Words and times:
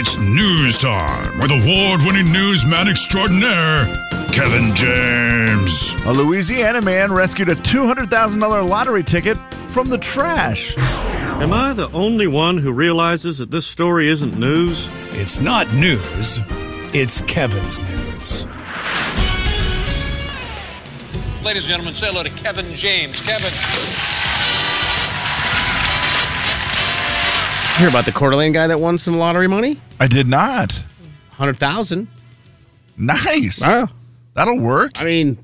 It's 0.00 0.16
news 0.16 0.78
time 0.78 1.40
with 1.40 1.50
award 1.50 2.02
winning 2.04 2.32
newsman 2.32 2.86
extraordinaire, 2.86 3.86
Kevin 4.30 4.72
James. 4.76 5.94
A 6.04 6.12
Louisiana 6.12 6.80
man 6.80 7.12
rescued 7.12 7.48
a 7.48 7.56
$200,000 7.56 8.68
lottery 8.68 9.02
ticket 9.02 9.36
from 9.70 9.88
the 9.88 9.98
trash. 9.98 10.78
Am 10.78 11.52
I 11.52 11.72
the 11.72 11.90
only 11.90 12.28
one 12.28 12.58
who 12.58 12.70
realizes 12.70 13.38
that 13.38 13.50
this 13.50 13.66
story 13.66 14.08
isn't 14.08 14.38
news? 14.38 14.88
It's 15.14 15.40
not 15.40 15.66
news, 15.72 16.38
it's 16.94 17.20
Kevin's 17.22 17.80
news. 17.80 18.44
Ladies 21.44 21.64
and 21.64 21.72
gentlemen, 21.72 21.94
say 21.94 22.06
hello 22.06 22.22
to 22.22 22.30
Kevin 22.30 22.72
James. 22.72 23.26
Kevin. 23.26 24.17
Hear 27.78 27.88
about 27.88 28.04
the 28.06 28.12
Coeur 28.12 28.30
d'Alene 28.30 28.52
guy 28.52 28.66
that 28.66 28.80
won 28.80 28.98
some 28.98 29.16
lottery 29.18 29.46
money? 29.46 29.76
I 30.00 30.08
did 30.08 30.26
not. 30.26 30.82
Hundred 31.30 31.56
thousand. 31.58 32.08
Nice. 32.96 33.60
Wow. 33.62 33.88
That'll 34.34 34.58
work. 34.58 34.92
I 34.96 35.04
mean, 35.04 35.38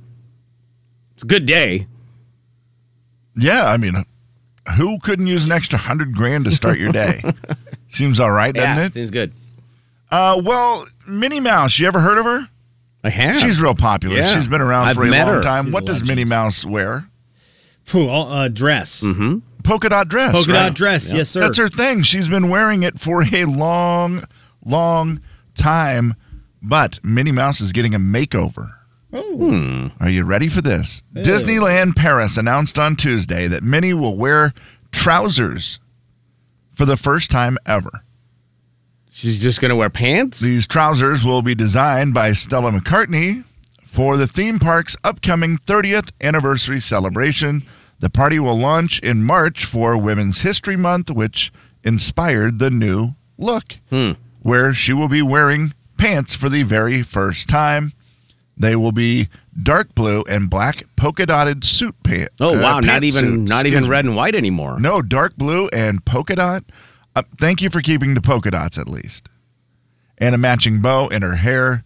it's 1.14 1.22
a 1.22 1.26
good 1.26 1.46
day. 1.46 1.86
Yeah, 3.36 3.66
I 3.66 3.76
mean, 3.76 3.94
who 4.76 4.98
couldn't 5.00 5.28
use 5.28 5.44
an 5.44 5.52
extra 5.52 5.78
hundred 5.78 6.14
grand 6.16 6.44
to 6.46 6.52
start 6.52 6.78
your 6.78 6.90
day? 6.90 7.22
Seems 7.88 8.18
all 8.18 8.32
right, 8.32 8.52
doesn't 8.52 8.76
yeah, 8.78 8.86
it? 8.86 8.92
seems 8.92 9.10
good. 9.10 9.32
Uh, 10.10 10.40
well, 10.44 10.84
Minnie 11.06 11.38
Mouse, 11.38 11.78
you 11.78 11.86
ever 11.86 12.00
heard 12.00 12.18
of 12.18 12.24
her? 12.24 12.48
I 13.04 13.10
have. 13.10 13.40
She's 13.40 13.60
real 13.60 13.76
popular. 13.76 14.16
Yeah. 14.16 14.28
She's 14.34 14.48
been 14.48 14.60
around 14.60 14.88
I've 14.88 14.96
for 14.96 15.04
a 15.04 15.08
met 15.10 15.26
long 15.26 15.36
her. 15.36 15.42
time. 15.42 15.64
She's 15.66 15.74
what 15.74 15.84
a 15.84 15.86
does 15.86 15.96
legend. 16.00 16.08
Minnie 16.08 16.24
Mouse 16.24 16.64
wear? 16.64 17.08
Pooh, 17.86 18.08
uh, 18.08 18.48
dress. 18.48 19.02
Mm-hmm. 19.04 19.38
Polka 19.64 19.88
dot 19.88 20.08
dress. 20.08 20.32
Polka 20.32 20.52
right? 20.52 20.66
dot 20.68 20.74
dress. 20.74 21.12
Yes, 21.12 21.30
sir. 21.30 21.40
That's 21.40 21.58
her 21.58 21.68
thing. 21.68 22.02
She's 22.02 22.28
been 22.28 22.48
wearing 22.50 22.82
it 22.84 23.00
for 23.00 23.22
a 23.22 23.44
long, 23.46 24.24
long 24.64 25.20
time. 25.54 26.14
But 26.62 27.00
Minnie 27.02 27.32
Mouse 27.32 27.60
is 27.60 27.72
getting 27.72 27.94
a 27.94 27.98
makeover. 27.98 28.68
Oh. 29.12 29.36
Hmm. 29.36 29.86
Are 30.00 30.10
you 30.10 30.24
ready 30.24 30.48
for 30.48 30.60
this? 30.60 31.02
Disneyland 31.14 31.94
Paris 31.96 32.36
announced 32.36 32.78
on 32.78 32.96
Tuesday 32.96 33.46
that 33.46 33.62
Minnie 33.62 33.94
will 33.94 34.16
wear 34.16 34.52
trousers 34.92 35.78
for 36.74 36.84
the 36.84 36.96
first 36.96 37.30
time 37.30 37.56
ever. 37.66 37.90
She's 39.10 39.38
just 39.38 39.60
gonna 39.60 39.76
wear 39.76 39.90
pants. 39.90 40.40
These 40.40 40.66
trousers 40.66 41.24
will 41.24 41.42
be 41.42 41.54
designed 41.54 42.14
by 42.14 42.32
Stella 42.32 42.72
McCartney 42.72 43.44
for 43.86 44.16
the 44.16 44.26
theme 44.26 44.58
park's 44.58 44.96
upcoming 45.04 45.58
30th 45.58 46.10
anniversary 46.20 46.80
celebration. 46.80 47.62
The 48.04 48.10
party 48.10 48.38
will 48.38 48.58
launch 48.58 48.98
in 48.98 49.24
March 49.24 49.64
for 49.64 49.96
Women's 49.96 50.42
History 50.42 50.76
Month, 50.76 51.10
which 51.10 51.50
inspired 51.82 52.58
the 52.58 52.68
new 52.68 53.14
look, 53.38 53.78
where 54.42 54.74
she 54.74 54.92
will 54.92 55.08
be 55.08 55.22
wearing 55.22 55.72
pants 55.96 56.34
for 56.34 56.50
the 56.50 56.64
very 56.64 57.02
first 57.02 57.48
time. 57.48 57.94
They 58.58 58.76
will 58.76 58.92
be 58.92 59.30
dark 59.62 59.94
blue 59.94 60.22
and 60.28 60.50
black 60.50 60.84
polka 60.96 61.24
dotted 61.24 61.64
suit 61.64 61.94
pants. 62.02 62.34
Oh 62.40 62.60
wow, 62.60 62.80
not 62.80 63.04
even 63.04 63.46
not 63.46 63.64
even 63.64 63.88
red 63.88 64.04
and 64.04 64.14
white 64.14 64.34
anymore. 64.34 64.78
No, 64.78 65.00
dark 65.00 65.38
blue 65.38 65.68
and 65.68 66.04
polka 66.04 66.36
dot. 66.36 66.64
Uh, 67.16 67.22
thank 67.40 67.62
you 67.62 67.70
for 67.70 67.80
keeping 67.80 68.12
the 68.12 68.20
polka 68.20 68.50
dots 68.50 68.76
at 68.76 68.86
least. 68.86 69.30
And 70.18 70.34
a 70.34 70.38
matching 70.38 70.82
bow 70.82 71.08
in 71.08 71.22
her 71.22 71.36
hair. 71.36 71.84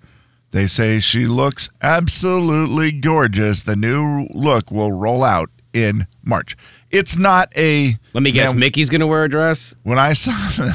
They 0.50 0.66
say 0.66 0.98
she 0.98 1.26
looks 1.26 1.70
absolutely 1.80 2.90
gorgeous. 2.90 3.62
The 3.62 3.76
new 3.76 4.26
look 4.34 4.72
will 4.72 4.90
roll 4.90 5.22
out 5.22 5.50
in 5.72 6.06
March. 6.24 6.56
It's 6.90 7.16
not 7.16 7.50
a. 7.56 7.96
Let 8.12 8.22
me 8.22 8.32
guess, 8.32 8.50
Man, 8.50 8.60
Mickey's 8.60 8.90
gonna 8.90 9.06
wear 9.06 9.24
a 9.24 9.28
dress. 9.28 9.74
When 9.82 9.98
I 9.98 10.12
saw. 10.12 10.32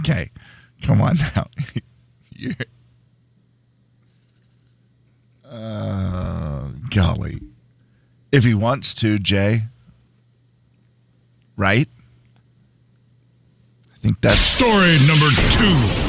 okay, 0.00 0.30
come 0.82 1.00
on 1.00 1.16
now. 1.34 1.46
You're- 2.36 2.56
uh, 5.48 6.68
golly. 6.90 7.40
If 8.32 8.44
he 8.44 8.54
wants 8.54 8.94
to, 8.94 9.18
Jay. 9.18 9.62
Right? 11.56 11.88
I 13.94 13.98
think 13.98 14.20
that's 14.20 14.38
Story 14.38 14.98
number 15.06 15.28
two. 15.52 16.05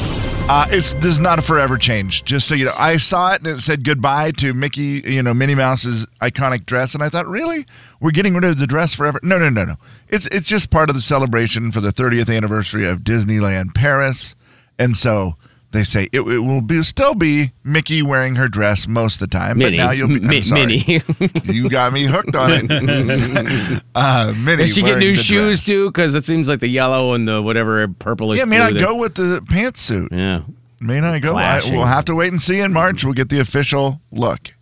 Uh, 0.50 0.66
it's 0.70 0.94
this 0.94 1.06
is 1.06 1.18
not 1.18 1.38
a 1.38 1.42
forever 1.42 1.76
change. 1.76 2.24
Just 2.24 2.48
so 2.48 2.54
you 2.54 2.64
know, 2.64 2.72
I 2.78 2.96
saw 2.96 3.34
it 3.34 3.42
and 3.42 3.46
it 3.46 3.60
said 3.60 3.84
goodbye 3.84 4.30
to 4.32 4.54
Mickey, 4.54 5.02
you 5.04 5.22
know, 5.22 5.34
Minnie 5.34 5.54
Mouse's 5.54 6.06
iconic 6.22 6.64
dress, 6.64 6.94
and 6.94 7.02
I 7.02 7.10
thought, 7.10 7.26
really, 7.26 7.66
we're 8.00 8.12
getting 8.12 8.34
rid 8.34 8.44
of 8.44 8.58
the 8.58 8.66
dress 8.66 8.94
forever? 8.94 9.20
No, 9.22 9.38
no, 9.38 9.50
no, 9.50 9.64
no. 9.64 9.74
It's 10.08 10.26
it's 10.28 10.46
just 10.46 10.70
part 10.70 10.88
of 10.88 10.94
the 10.94 11.02
celebration 11.02 11.70
for 11.70 11.80
the 11.80 11.92
30th 11.92 12.34
anniversary 12.34 12.86
of 12.88 13.00
Disneyland 13.00 13.74
Paris, 13.74 14.34
and 14.78 14.96
so 14.96 15.36
they 15.70 15.84
say 15.84 16.08
it, 16.12 16.20
it 16.20 16.38
will 16.38 16.60
be 16.60 16.82
still 16.82 17.14
be 17.14 17.52
Mickey 17.62 18.02
wearing 18.02 18.36
her 18.36 18.48
dress 18.48 18.88
most 18.88 19.20
of 19.20 19.28
the 19.28 19.38
time, 19.38 19.58
Minnie. 19.58 19.76
but 19.76 19.84
now 19.84 19.90
you'll 19.90 20.08
be 20.08 20.38
I'm 20.38 20.42
sorry. 20.44 20.60
Minnie. 20.66 21.02
you 21.44 21.68
got 21.68 21.92
me 21.92 22.04
hooked 22.04 22.34
on 22.34 22.50
it. 22.52 23.82
uh, 23.94 24.34
Minnie, 24.38 24.64
Does 24.64 24.74
she 24.74 24.82
get 24.82 24.98
new 24.98 25.14
shoes 25.14 25.60
dress. 25.60 25.66
too? 25.66 25.90
Because 25.90 26.14
it 26.14 26.24
seems 26.24 26.48
like 26.48 26.60
the 26.60 26.68
yellow 26.68 27.12
and 27.12 27.28
the 27.28 27.42
whatever 27.42 27.86
purplish. 27.86 28.38
Yeah, 28.38 28.46
may 28.46 28.58
not 28.58 28.74
go 28.74 28.96
with 28.96 29.14
the 29.14 29.40
pantsuit. 29.42 30.08
Yeah. 30.10 30.42
May 30.80 31.00
not 31.00 31.20
go. 31.22 31.36
I, 31.36 31.60
we'll 31.70 31.84
have 31.84 32.04
to 32.06 32.14
wait 32.14 32.30
and 32.30 32.40
see 32.40 32.60
in 32.60 32.72
March. 32.72 33.04
We'll 33.04 33.14
get 33.14 33.28
the 33.28 33.40
official 33.40 34.00
look. 34.12 34.52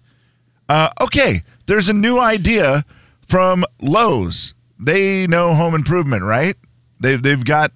Uh, 0.69 0.89
okay, 1.01 1.43
there's 1.67 1.89
a 1.89 1.93
new 1.93 2.19
idea 2.19 2.85
from 3.29 3.65
Lowe's. 3.81 4.55
They 4.81 5.27
know 5.27 5.55
home 5.55 5.75
improvement, 5.75 6.23
right? 6.23 6.57
They've 7.01 7.23
they've 7.23 7.45
got 7.45 7.73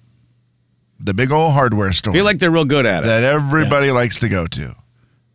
the 1.03 1.13
big 1.13 1.31
old 1.31 1.53
hardware 1.53 1.91
store 1.93 2.11
I 2.13 2.15
feel 2.15 2.25
like 2.25 2.39
they're 2.39 2.51
real 2.51 2.65
good 2.65 2.85
at 2.85 3.03
it. 3.03 3.07
that 3.07 3.23
everybody 3.23 3.91
likes 3.91 4.17
to 4.19 4.29
go 4.29 4.47
to. 4.47 4.75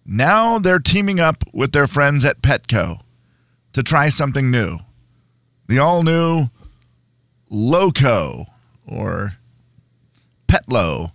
Now 0.04 0.58
they're 0.58 0.78
teaming 0.78 1.18
up 1.20 1.42
with 1.52 1.72
their 1.72 1.86
friends 1.86 2.24
at 2.24 2.40
Petco 2.42 3.00
to 3.72 3.82
try 3.82 4.08
something 4.08 4.50
new. 4.50 4.78
The 5.68 5.78
all 5.80 6.02
new 6.02 6.48
Loco 7.50 8.46
or 8.86 9.34
Petlo. 10.48 11.10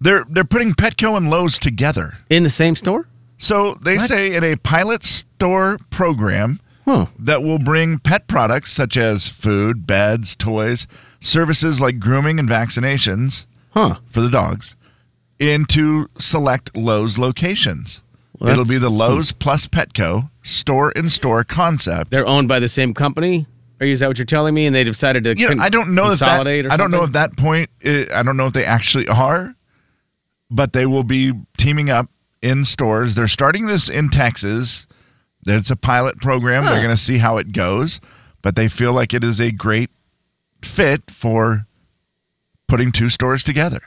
They're 0.00 0.24
they're 0.28 0.44
putting 0.44 0.72
Petco 0.74 1.16
and 1.16 1.30
Lowe's 1.30 1.58
together. 1.58 2.18
In 2.30 2.42
the 2.42 2.50
same 2.50 2.74
store? 2.74 3.08
So 3.38 3.74
they 3.82 3.98
say 3.98 4.34
in 4.34 4.44
a 4.44 4.56
pilot 4.56 5.04
store 5.04 5.78
program 5.90 6.60
Huh. 6.84 7.06
that 7.18 7.42
will 7.42 7.58
bring 7.58 7.98
pet 7.98 8.28
products 8.28 8.72
such 8.72 8.96
as 8.96 9.28
food, 9.28 9.86
beds, 9.88 10.36
toys, 10.36 10.86
services 11.18 11.80
like 11.80 11.98
grooming 11.98 12.38
and 12.38 12.48
vaccinations 12.48 13.46
Huh. 13.76 13.96
for 14.08 14.22
the 14.22 14.30
dogs 14.30 14.74
into 15.38 16.08
select 16.18 16.74
Lowe's 16.74 17.18
locations. 17.18 18.02
Well, 18.38 18.50
It'll 18.50 18.64
be 18.64 18.78
the 18.78 18.88
hmm. 18.90 18.96
Lowe's 18.96 19.32
plus 19.32 19.66
Petco 19.66 20.30
store 20.42 20.92
in 20.92 21.10
store 21.10 21.44
concept. 21.44 22.10
They're 22.10 22.26
owned 22.26 22.48
by 22.48 22.58
the 22.58 22.68
same 22.68 22.94
company? 22.94 23.46
Or 23.80 23.86
is 23.86 24.00
that 24.00 24.08
what 24.08 24.16
you're 24.16 24.24
telling 24.24 24.54
me? 24.54 24.64
And 24.66 24.74
they 24.74 24.84
decided 24.84 25.24
to 25.24 25.36
You 25.38 25.48
know, 25.48 25.54
con- 25.54 25.60
I 25.60 25.68
don't 25.68 25.94
know 25.94 26.04
if 26.10 26.18
that, 26.20 26.26
consolidate 26.26 26.66
or 26.66 26.72
I 26.72 26.76
don't 26.78 26.90
know 26.90 27.04
if 27.04 27.12
that 27.12 27.36
point 27.36 27.68
i- 27.84 28.06
I 28.14 28.22
don't 28.22 28.38
know 28.38 28.46
if 28.46 28.54
they 28.54 28.64
actually 28.64 29.08
are, 29.08 29.54
but 30.50 30.72
they 30.72 30.86
will 30.86 31.04
be 31.04 31.34
teaming 31.58 31.90
up 31.90 32.08
in 32.40 32.64
stores. 32.64 33.14
They're 33.14 33.28
starting 33.28 33.66
this 33.66 33.90
in 33.90 34.08
Texas. 34.08 34.86
It's 35.46 35.70
a 35.70 35.76
pilot 35.76 36.18
program. 36.20 36.64
They're 36.64 36.82
going 36.82 36.88
to 36.88 36.96
see 36.96 37.18
how 37.18 37.36
it 37.36 37.52
goes, 37.52 38.00
but 38.40 38.56
they 38.56 38.68
feel 38.68 38.92
like 38.92 39.12
it 39.12 39.22
is 39.22 39.40
a 39.40 39.50
great 39.50 39.90
fit 40.62 41.10
for 41.10 41.66
putting 42.68 42.92
two 42.92 43.10
stores 43.10 43.42
together. 43.42 43.80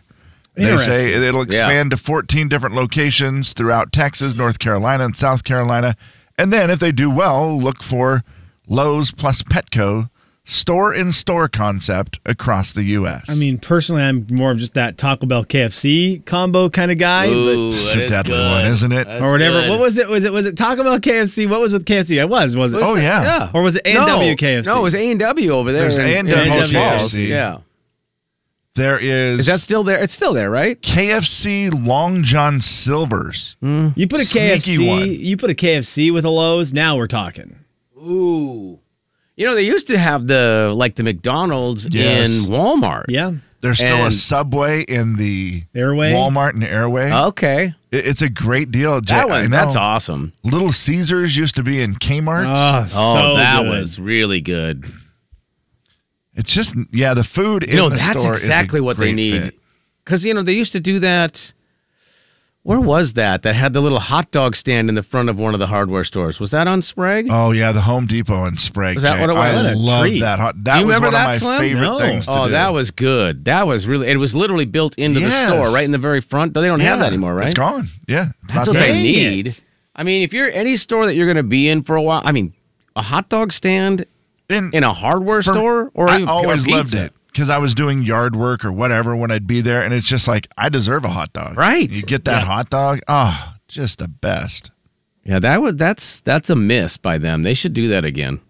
They 0.55 0.77
say 0.77 1.13
it'll 1.13 1.41
expand 1.41 1.91
to 1.91 1.97
14 1.97 2.49
different 2.49 2.75
locations 2.75 3.53
throughout 3.53 3.93
Texas, 3.93 4.35
North 4.35 4.59
Carolina, 4.59 5.05
and 5.05 5.15
South 5.15 5.43
Carolina. 5.43 5.95
And 6.37 6.51
then 6.51 6.69
if 6.69 6.79
they 6.79 6.91
do 6.91 7.09
well, 7.09 7.57
look 7.57 7.81
for 7.81 8.23
Lowe's 8.67 9.11
plus 9.11 9.41
Petco 9.41 10.09
store 10.43 10.93
in 10.93 11.13
store 11.13 11.47
concept 11.47 12.19
across 12.25 12.73
the 12.73 12.83
U.S. 12.83 13.29
I 13.29 13.35
mean, 13.35 13.57
personally, 13.59 14.01
I'm 14.01 14.25
more 14.31 14.51
of 14.51 14.57
just 14.57 14.73
that 14.73 14.97
Taco 14.97 15.27
Bell 15.27 15.45
KFC 15.45 16.25
combo 16.25 16.69
kind 16.69 16.91
of 16.91 16.97
guy, 16.97 17.27
Ooh, 17.29 17.67
it's 17.69 17.93
that 17.93 18.03
a 18.03 18.07
deadly 18.07 18.33
good. 18.33 18.49
one, 18.49 18.65
isn't 18.65 18.91
it? 18.91 19.05
That's 19.07 19.23
or 19.23 19.31
whatever. 19.31 19.61
good. 19.61 19.69
What 19.69 19.79
was 19.79 19.97
it? 19.97 20.09
Was 20.09 20.25
it 20.25 20.33
was 20.33 20.45
it 20.45 20.57
Taco 20.57 20.83
Bell 20.83 20.99
KFC? 20.99 21.47
What 21.49 21.61
was 21.61 21.71
with 21.71 21.85
KFC? 21.85 22.19
I 22.19 22.25
was 22.25 22.55
was 22.57 22.73
it? 22.73 22.81
Oh, 22.83 22.95
yeah. 22.95 23.49
Or 23.53 23.61
was 23.61 23.77
it 23.77 23.83
No. 23.93 24.03
A&W 24.05 24.35
KFC? 24.35 24.65
No, 24.65 24.79
it 24.79 24.83
was 24.83 24.95
A 24.95 25.11
and 25.11 25.19
W 25.21 25.51
over 25.51 25.71
there. 25.71 25.83
There's 25.83 25.97
in- 25.99 26.27
A&W 26.27 26.35
in 26.43 26.49
Post 26.59 26.73
Falls. 26.73 27.13
KFC. 27.13 27.27
Yeah. 27.29 27.59
There 28.75 28.99
is, 28.99 29.41
Is 29.41 29.45
that 29.47 29.59
still 29.59 29.83
there? 29.83 30.01
It's 30.01 30.13
still 30.13 30.33
there, 30.33 30.49
right? 30.49 30.79
KFC 30.81 31.69
Long 31.85 32.23
John 32.23 32.61
Silver's. 32.61 33.55
Hmm. 33.61 33.89
You 33.95 34.07
put 34.07 34.21
a 34.21 34.23
KFC. 34.23 34.87
one. 34.87 35.11
You 35.11 35.35
put 35.37 35.49
a 35.49 35.53
KFC 35.55 36.13
with 36.13 36.23
a 36.23 36.29
Lowe's. 36.29 36.73
Now 36.73 36.95
we're 36.95 37.07
talking. 37.07 37.57
Ooh. 37.97 38.79
You 39.35 39.45
know, 39.47 39.55
they 39.55 39.63
used 39.65 39.87
to 39.87 39.97
have 39.97 40.27
the 40.27 40.71
like 40.75 40.95
the 40.95 41.03
McDonald's 41.03 41.87
Yes. 41.89 42.29
in 42.29 42.51
Walmart. 42.51 43.05
Yeah. 43.09 43.33
There's 43.61 43.79
still 43.79 44.05
a 44.05 44.11
Subway 44.11 44.83
in 44.83 45.17
the 45.17 45.63
Airway? 45.75 46.13
Walmart 46.13 46.53
and 46.53 46.63
Airway. 46.63 47.11
Okay. 47.11 47.73
It- 47.91 48.07
It's 48.07 48.21
a 48.21 48.29
great 48.29 48.71
deal. 48.71 49.01
That 49.01 49.25
I 49.29 49.41
one, 49.41 49.51
that's 49.51 49.75
awesome. 49.75 50.31
Little 50.43 50.71
Caesars 50.71 51.35
used 51.35 51.55
to 51.57 51.63
be 51.63 51.81
in 51.81 51.95
Kmart. 51.95 52.45
Oh, 52.47 52.87
Oh, 52.95 53.31
so 53.31 53.35
that 53.35 53.63
good. 53.63 53.69
was 53.69 53.99
really 53.99 54.39
good. 54.39 54.85
It's 56.39 56.51
just 56.53 56.73
yeah, 56.91 57.13
the 57.13 57.23
food 57.23 57.63
in 57.63 57.69
You 57.71 57.75
know, 57.75 57.89
the 57.89 57.97
that's 57.97 58.21
store 58.21 58.33
is 58.33 58.41
a 58.41 58.43
exactly 58.45 58.81
what 58.81 58.97
they 58.97 59.11
need. 59.11 59.53
Because 60.05 60.23
you 60.25 60.33
know 60.33 60.41
they 60.41 60.53
used 60.53 60.71
to 60.73 60.79
do 60.79 60.99
that. 60.99 61.53
Where 62.63 62.79
was 62.79 63.13
that? 63.13 63.43
That 63.43 63.55
had 63.55 63.73
the 63.73 63.81
little 63.81 63.99
hot 63.99 64.31
dog 64.31 64.55
stand 64.55 64.89
in 64.89 64.95
the 64.95 65.01
front 65.03 65.29
of 65.29 65.39
one 65.39 65.53
of 65.53 65.59
the 65.59 65.67
hardware 65.67 66.03
stores. 66.03 66.39
Was 66.39 66.51
that 66.51 66.67
on 66.67 66.81
Sprague? 66.81 67.27
Oh 67.31 67.51
yeah, 67.51 67.71
the 67.71 67.81
Home 67.81 68.05
Depot 68.05 68.45
in 68.45 68.57
Sprague. 68.57 68.95
Was 68.95 69.03
that 69.03 69.15
Jay. 69.15 69.21
what 69.21 69.29
it 69.29 69.33
was? 69.33 69.65
I 69.65 69.73
love 69.73 70.19
that. 70.19 70.39
hot- 70.39 70.63
That 70.65 70.79
you 70.79 70.85
was 70.87 70.95
remember 70.95 71.07
one 71.07 71.13
that, 71.13 71.35
of 71.35 71.41
my 71.43 71.57
Slim? 71.57 71.59
favorite 71.59 71.81
No. 71.81 71.99
things 71.99 72.25
to 72.27 72.31
oh, 72.33 72.45
do. 72.45 72.51
that 72.51 72.69
was 72.73 72.91
good. 72.91 73.45
That 73.45 73.65
was 73.67 73.87
really. 73.87 74.07
It 74.07 74.17
was 74.17 74.35
literally 74.35 74.65
built 74.65 74.97
into 74.97 75.19
Yes. 75.21 75.31
the 75.31 75.47
store, 75.47 75.73
right 75.73 75.85
in 75.85 75.91
the 75.91 75.97
very 75.97 76.21
front. 76.21 76.53
They 76.53 76.67
don't 76.67 76.79
have 76.81 76.99
that 76.99 77.07
anymore, 77.07 77.33
right? 77.33 77.45
It's 77.47 77.55
gone. 77.55 77.87
Yeah, 78.07 78.31
it's 78.43 78.53
That's 78.53 78.67
what 78.67 78.77
there. 78.77 78.91
they 78.91 79.01
need. 79.03 79.47
it. 79.47 79.61
I 79.95 80.03
mean, 80.03 80.21
if 80.23 80.31
you're 80.33 80.49
any 80.51 80.75
store 80.75 81.05
that 81.05 81.15
you're 81.15 81.27
going 81.27 81.37
to 81.37 81.43
be 81.43 81.67
in 81.69 81.81
for 81.81 81.95
a 81.95 82.01
while, 82.01 82.21
I 82.23 82.31
mean, 82.33 82.53
a 82.95 83.01
hot 83.01 83.29
dog 83.29 83.51
stand 83.51 84.05
And 84.49 84.73
in 84.73 84.83
a 84.83 84.93
hardware 84.93 85.41
for- 85.41 85.53
store 85.53 85.91
or 85.93 86.09
I 86.09 86.23
always 86.23 86.65
loved 86.67 86.93
it 86.93 87.13
because 87.31 87.49
I 87.49 87.59
was 87.59 87.75
doing 87.75 88.01
yard 88.03 88.35
work 88.35 88.65
or 88.65 88.71
whatever 88.71 89.15
when 89.15 89.31
I'd 89.31 89.45
be 89.47 89.61
there, 89.61 89.81
and 89.83 89.93
it's 89.93 90.07
just 90.07 90.27
like 90.27 90.47
I 90.57 90.69
deserve 90.69 91.05
a 91.05 91.09
hot 91.09 91.31
dog. 91.33 91.57
Right. 91.57 91.93
You 91.95 92.01
get 92.03 92.25
that 92.25 92.41
Yeah. 92.41 92.45
hot 92.45 92.69
dog. 92.69 92.99
Oh, 93.07 93.53
just 93.67 93.99
the 93.99 94.07
best. 94.07 94.71
Yeah, 95.23 95.39
that 95.39 95.61
would 95.61 95.77
that's 95.77 96.21
that's 96.21 96.49
a 96.49 96.55
miss 96.55 96.97
by 96.97 97.17
them. 97.19 97.43
They 97.43 97.53
should 97.53 97.73
do 97.73 97.89
that 97.89 98.03
again. 98.05 98.41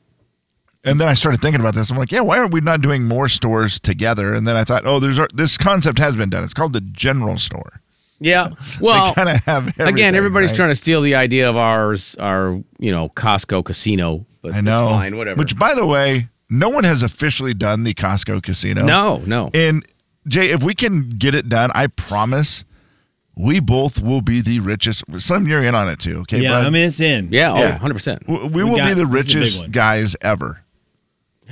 And 0.85 0.99
then 1.01 1.09
I 1.09 1.13
started 1.13 1.41
thinking 1.41 1.59
about 1.59 1.75
this. 1.75 1.91
I'm 1.91 1.97
like, 1.97 2.11
yeah, 2.11 2.21
why 2.21 2.37
aren't 2.39 2.53
we 2.53 2.61
not 2.61 2.79
doing 2.81 3.03
more 3.05 3.27
stores 3.27 3.81
together? 3.81 4.33
And 4.33 4.47
then 4.47 4.55
I 4.55 4.63
thought, 4.63 4.83
oh, 4.85 4.99
there's 5.01 5.19
this 5.33 5.57
concept 5.57 5.97
has 5.99 6.15
been 6.15 6.29
done. 6.29 6.45
It's 6.45 6.53
called 6.53 6.71
the 6.71 6.79
general 6.81 7.37
store. 7.37 7.81
Yeah. 8.21 8.49
Well, 8.79 9.13
kind 9.13 9.27
of 9.29 9.43
have 9.43 9.77
again, 9.79 10.15
everybody's 10.15 10.51
right? 10.51 10.55
trying 10.57 10.69
to 10.69 10.75
steal 10.75 11.01
the 11.01 11.15
idea 11.15 11.49
of 11.49 11.57
ours, 11.57 12.15
our 12.15 12.51
you 12.79 12.91
know 12.91 13.09
Costco 13.09 13.65
casino. 13.65 14.25
But 14.41 14.53
I 14.53 14.61
know. 14.61 14.87
It's 14.89 14.95
fine, 14.97 15.17
whatever. 15.17 15.39
Which, 15.39 15.57
by 15.57 15.73
the 15.75 15.85
way, 15.85 16.29
no 16.49 16.69
one 16.69 16.83
has 16.83 17.03
officially 17.03 17.53
done 17.53 17.83
the 17.83 17.93
Costco 17.93 18.41
casino. 18.43 18.85
no, 18.85 19.17
no. 19.25 19.49
And 19.53 19.85
Jay, 20.27 20.49
if 20.51 20.63
we 20.63 20.73
can 20.75 21.09
get 21.09 21.35
it 21.35 21.49
done, 21.49 21.71
I 21.75 21.87
promise 21.87 22.63
we 23.35 23.59
both 23.59 24.01
will 24.01 24.21
be 24.21 24.41
the 24.41 24.59
richest. 24.59 25.03
Slim, 25.17 25.47
you're 25.47 25.63
in 25.63 25.75
on 25.75 25.89
it 25.89 25.99
too. 25.99 26.19
Okay, 26.21 26.41
Yeah, 26.41 26.51
bud? 26.59 26.65
I 26.65 26.69
mean 26.69 26.87
it's 26.87 26.99
in. 26.99 27.29
yeah, 27.31 27.51
oh, 27.53 27.57
Yeah. 27.57 27.65
oh, 27.67 27.71
100 27.71 27.93
percent. 27.93 28.23
we, 28.27 28.37
we 28.39 28.47
We 28.47 28.63
will 28.63 28.77
got- 28.77 28.87
be 28.89 28.93
the 28.95 29.05
this 29.05 29.27
is 29.27 29.35
a 29.35 29.37
big 29.37 29.43
richest 29.45 29.71
guys 29.71 30.15
ever. 30.21 30.61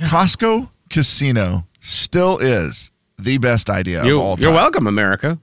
Costco 0.00 0.70
casino 0.90 1.66
still 1.80 2.38
is 2.38 2.90
the 3.18 3.38
best 3.38 3.68
idea 3.70 4.02
of 4.04 4.18
all 4.20 4.36
time. 4.36 4.42
you're 4.44 4.52
welcome, 4.52 4.86
America. 4.86 5.38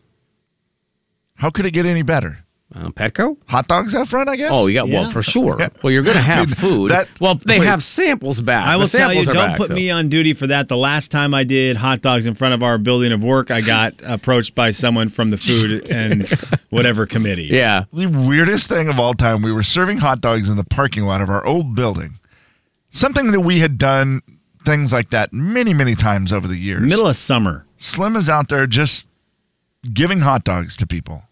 How 1.36 1.50
could 1.50 1.66
it 1.66 1.72
get 1.72 1.86
any 1.86 2.04
better? 2.04 2.45
Uh, 2.78 2.90
Petco. 2.90 3.38
Hot 3.48 3.66
dogs 3.70 3.96
out 3.96 4.06
front, 4.10 4.28
I 4.28 4.36
guess. 4.36 4.52
Oh, 4.54 4.68
you 4.68 4.74
got 4.74 4.90
well 4.90 5.10
for 5.10 5.24
sure. 5.24 5.58
Well, 5.82 5.94
you're 5.94 6.04
going 6.04 6.18
to 6.18 6.22
have 6.22 6.48
mean, 6.48 6.56
food. 6.56 6.92
that- 6.92 7.08
well, 7.22 7.36
they 7.36 7.60
wait. 7.60 7.68
have 7.68 7.82
samples 7.82 8.42
back. 8.42 8.68
I 8.68 8.74
The 8.74 8.80
will 8.80 8.88
tell 8.88 9.14
you, 9.14 9.24
don't 9.24 9.34
back, 9.36 9.58
put 9.58 9.70
though. 9.70 9.76
me 9.76 9.90
on 9.92 10.10
duty 10.10 10.34
for 10.34 10.48
that. 10.48 10.68
The 10.68 10.76
last 10.76 11.10
time 11.10 11.34
I 11.34 11.46
did 11.46 11.78
hot 11.78 12.02
dogs 12.02 12.26
in 12.28 12.36
front 12.36 12.54
of 12.54 12.62
our 12.64 12.78
building 12.78 13.14
of 13.14 13.24
work, 13.24 13.50
I 13.50 13.62
got 13.62 13.94
approached 14.04 14.56
by 14.56 14.72
someone 14.72 15.08
from 15.08 15.30
the 15.30 15.38
food 15.38 15.90
and 15.90 16.28
whatever 16.70 17.06
committee. 17.06 17.48
Yeah. 17.50 17.86
The 17.94 18.08
weirdest 18.08 18.68
thing 18.68 18.90
of 18.90 19.00
all 19.00 19.14
time, 19.14 19.42
we 19.42 19.54
were 19.54 19.64
serving 19.64 20.00
hot 20.00 20.20
dogs 20.20 20.50
in 20.50 20.58
the 20.58 20.66
parking 20.66 21.04
lot 21.06 21.22
of 21.22 21.30
our 21.30 21.46
old 21.46 21.76
building. 21.76 22.16
Something 22.90 23.32
that 23.32 23.40
we 23.40 23.60
had 23.60 23.78
done 23.78 24.22
things 24.66 24.92
like 24.92 25.12
that 25.12 25.32
many, 25.32 25.74
many 25.74 25.96
times 25.96 26.34
over 26.34 26.46
the 26.46 26.58
years. 26.58 26.82
Middle 26.82 27.08
of 27.08 27.16
summer. 27.16 27.66
Slim 27.78 28.18
is 28.18 28.28
out 28.28 28.50
there 28.50 28.68
just 28.68 29.06
giving 29.94 30.20
hot 30.20 30.44
dogs 30.44 30.76
to 30.78 30.88
people. 30.88 31.24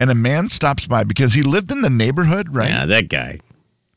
And 0.00 0.10
a 0.10 0.14
man 0.14 0.48
stops 0.48 0.86
by 0.86 1.04
because 1.04 1.34
he 1.34 1.42
lived 1.42 1.70
in 1.70 1.82
the 1.82 1.90
neighborhood, 1.90 2.54
right? 2.54 2.70
Yeah, 2.70 2.86
that 2.86 3.08
guy. 3.08 3.38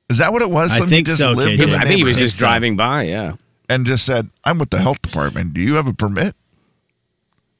Is 0.09 0.17
that 0.19 0.33
what 0.33 0.41
it 0.41 0.49
was? 0.49 0.71
I 0.73 0.77
Slim? 0.77 0.89
think 0.89 1.07
he 1.07 1.11
just 1.13 1.21
so, 1.21 1.31
lived 1.31 1.59
KJ. 1.59 1.63
in 1.63 1.69
the 1.71 1.77
I 1.77 1.81
think 1.85 1.97
he 1.97 2.03
was 2.03 2.17
neighborhood 2.17 2.27
just 2.29 2.39
driving 2.39 2.75
by. 2.75 3.03
Yeah. 3.03 3.35
and 3.69 3.85
just 3.85 4.05
said, 4.05 4.29
I'm 4.43 4.59
with 4.59 4.69
the 4.69 4.79
health 4.79 5.01
department. 5.01 5.53
Do 5.53 5.61
you 5.61 5.75
have 5.75 5.87
a 5.87 5.93
permit? 5.93 6.35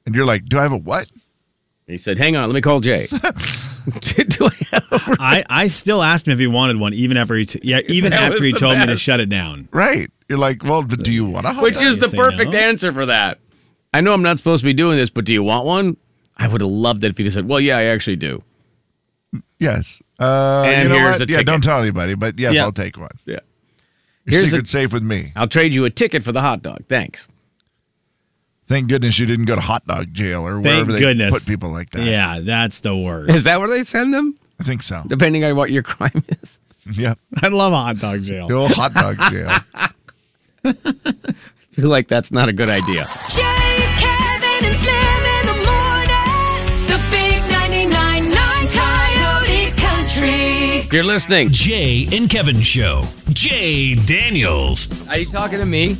And 0.06 0.14
you're 0.14 0.26
like, 0.26 0.44
Do 0.44 0.58
I 0.58 0.62
have 0.62 0.72
a 0.72 0.76
what? 0.78 1.10
He 1.86 1.98
said, 1.98 2.16
"Hang 2.16 2.34
on, 2.34 2.48
let 2.48 2.54
me 2.54 2.62
call 2.62 2.80
Jay." 2.80 3.08
Do 3.10 4.46
I 4.46 4.50
have 4.70 4.92
a- 4.92 5.16
I, 5.20 5.44
I 5.50 5.66
still 5.66 6.02
asked 6.02 6.26
him 6.26 6.32
if 6.32 6.38
he 6.38 6.46
wanted 6.46 6.78
one, 6.80 6.94
even 6.94 7.18
after 7.18 7.34
he 7.34 7.44
t- 7.44 7.60
yeah 7.62 7.80
even 7.88 8.10
That 8.10 8.32
after 8.32 8.42
he 8.44 8.52
the 8.52 8.58
told 8.58 8.78
me 8.78 8.86
to 8.86 8.96
shut 8.96 9.20
it 9.20 9.28
down. 9.28 9.68
Right. 9.72 10.10
You're 10.28 10.38
like, 10.38 10.62
Well, 10.64 10.82
but 10.82 11.02
do 11.02 11.12
you 11.12 11.26
want 11.26 11.44
a 11.46 11.50
hot 11.50 11.62
Which 11.62 11.74
dog? 11.74 11.82
is 11.84 11.98
the 11.98 12.08
perfect 12.08 12.52
no. 12.52 12.58
answer 12.58 12.92
for 12.92 13.04
that. 13.06 13.38
I 13.92 14.00
know 14.00 14.14
I'm 14.14 14.22
not 14.22 14.38
supposed 14.38 14.62
to 14.62 14.64
be 14.66 14.72
doing 14.72 14.96
this, 14.96 15.10
but 15.10 15.24
do 15.26 15.32
you 15.34 15.42
want 15.42 15.66
one? 15.66 15.96
I 16.36 16.48
would 16.48 16.60
have 16.60 16.70
loved 16.70 17.04
it 17.04 17.12
if 17.12 17.18
he 17.18 17.24
just 17.24 17.36
said, 17.36 17.48
"Well, 17.48 17.60
yeah, 17.60 17.78
I 17.78 17.84
actually 17.84 18.16
do." 18.16 18.42
Yes. 19.58 20.02
Uh, 20.20 20.62
And 20.66 20.84
you 20.84 20.88
know 20.94 21.00
here's 21.00 21.20
what? 21.20 21.28
a 21.28 21.32
Yeah, 21.32 21.36
ticket. 21.38 21.46
don't 21.46 21.62
tell 21.64 21.80
anybody, 21.80 22.14
but 22.14 22.38
yes, 22.38 22.54
Yeah. 22.54 22.62
I'll 22.64 22.72
take 22.72 22.96
one. 22.96 23.10
Yeah. 23.26 23.40
Your 24.26 24.38
Here's 24.40 24.44
secret's 24.50 24.70
a- 24.70 24.72
safe 24.72 24.92
with 24.92 25.02
me. 25.02 25.32
I'll 25.36 25.48
trade 25.48 25.74
you 25.74 25.84
a 25.84 25.90
ticket 25.90 26.22
for 26.22 26.32
the 26.32 26.40
hot 26.40 26.62
dog. 26.62 26.84
Thanks. 26.88 27.28
Thank 28.66 28.88
goodness 28.88 29.18
you 29.18 29.26
didn't 29.26 29.44
go 29.44 29.54
to 29.54 29.60
hot 29.60 29.86
dog 29.86 30.12
jail 30.14 30.42
or 30.46 30.54
Thank 30.54 30.64
wherever 30.64 30.92
they 30.92 30.98
goodness. 31.00 31.30
put 31.34 31.46
people 31.46 31.70
like 31.70 31.90
that. 31.90 32.04
Yeah, 32.04 32.40
that's 32.40 32.80
the 32.80 32.96
worst. 32.96 33.34
Is 33.34 33.44
that 33.44 33.58
where 33.58 33.68
they 33.68 33.82
send 33.84 34.14
them? 34.14 34.34
I 34.60 34.64
think 34.64 34.82
so. 34.82 35.02
Depending 35.06 35.44
on 35.44 35.54
what 35.56 35.70
your 35.70 35.82
crime 35.82 36.22
is. 36.28 36.60
Yeah. 36.92 37.14
I 37.42 37.48
love 37.48 37.72
hot 37.72 37.98
dog 37.98 38.22
jail. 38.24 38.46
The 38.46 38.54
old 38.54 38.72
hot 38.72 38.92
dog 38.92 39.16
jail. 39.30 39.48
I 40.64 40.74
feel 41.72 41.88
like 41.88 42.08
that's 42.08 42.30
not 42.30 42.48
a 42.50 42.52
good 42.52 42.68
idea. 42.68 43.08
Jay, 43.30 43.53
you're 50.94 51.02
listening, 51.02 51.48
Jay 51.50 52.06
and 52.12 52.30
Kevin 52.30 52.60
Show. 52.60 53.02
Jay 53.30 53.96
Daniels. 53.96 54.88
are 55.08 55.18
you 55.18 55.24
talking 55.24 55.58
to 55.58 55.66
me? 55.66 55.94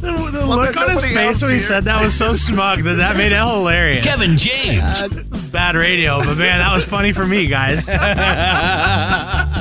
The 0.00 0.46
look 0.46 0.76
on 0.76 0.90
his 0.90 1.04
face 1.04 1.16
else 1.16 1.42
when 1.42 1.50
he 1.50 1.58
here. 1.58 1.66
said 1.66 1.84
that 1.84 2.02
was 2.02 2.14
so 2.14 2.32
smug 2.32 2.80
that 2.84 2.94
that 2.94 3.16
made 3.16 3.32
it 3.32 3.38
hilarious. 3.38 4.04
Kevin 4.04 4.38
James. 4.38 5.02
Bad 5.52 5.76
radio, 5.76 6.18
but 6.18 6.38
man, 6.38 6.60
that 6.60 6.72
was 6.74 6.84
funny 6.84 7.12
for 7.12 7.26
me, 7.26 7.46
guys. 7.46 7.86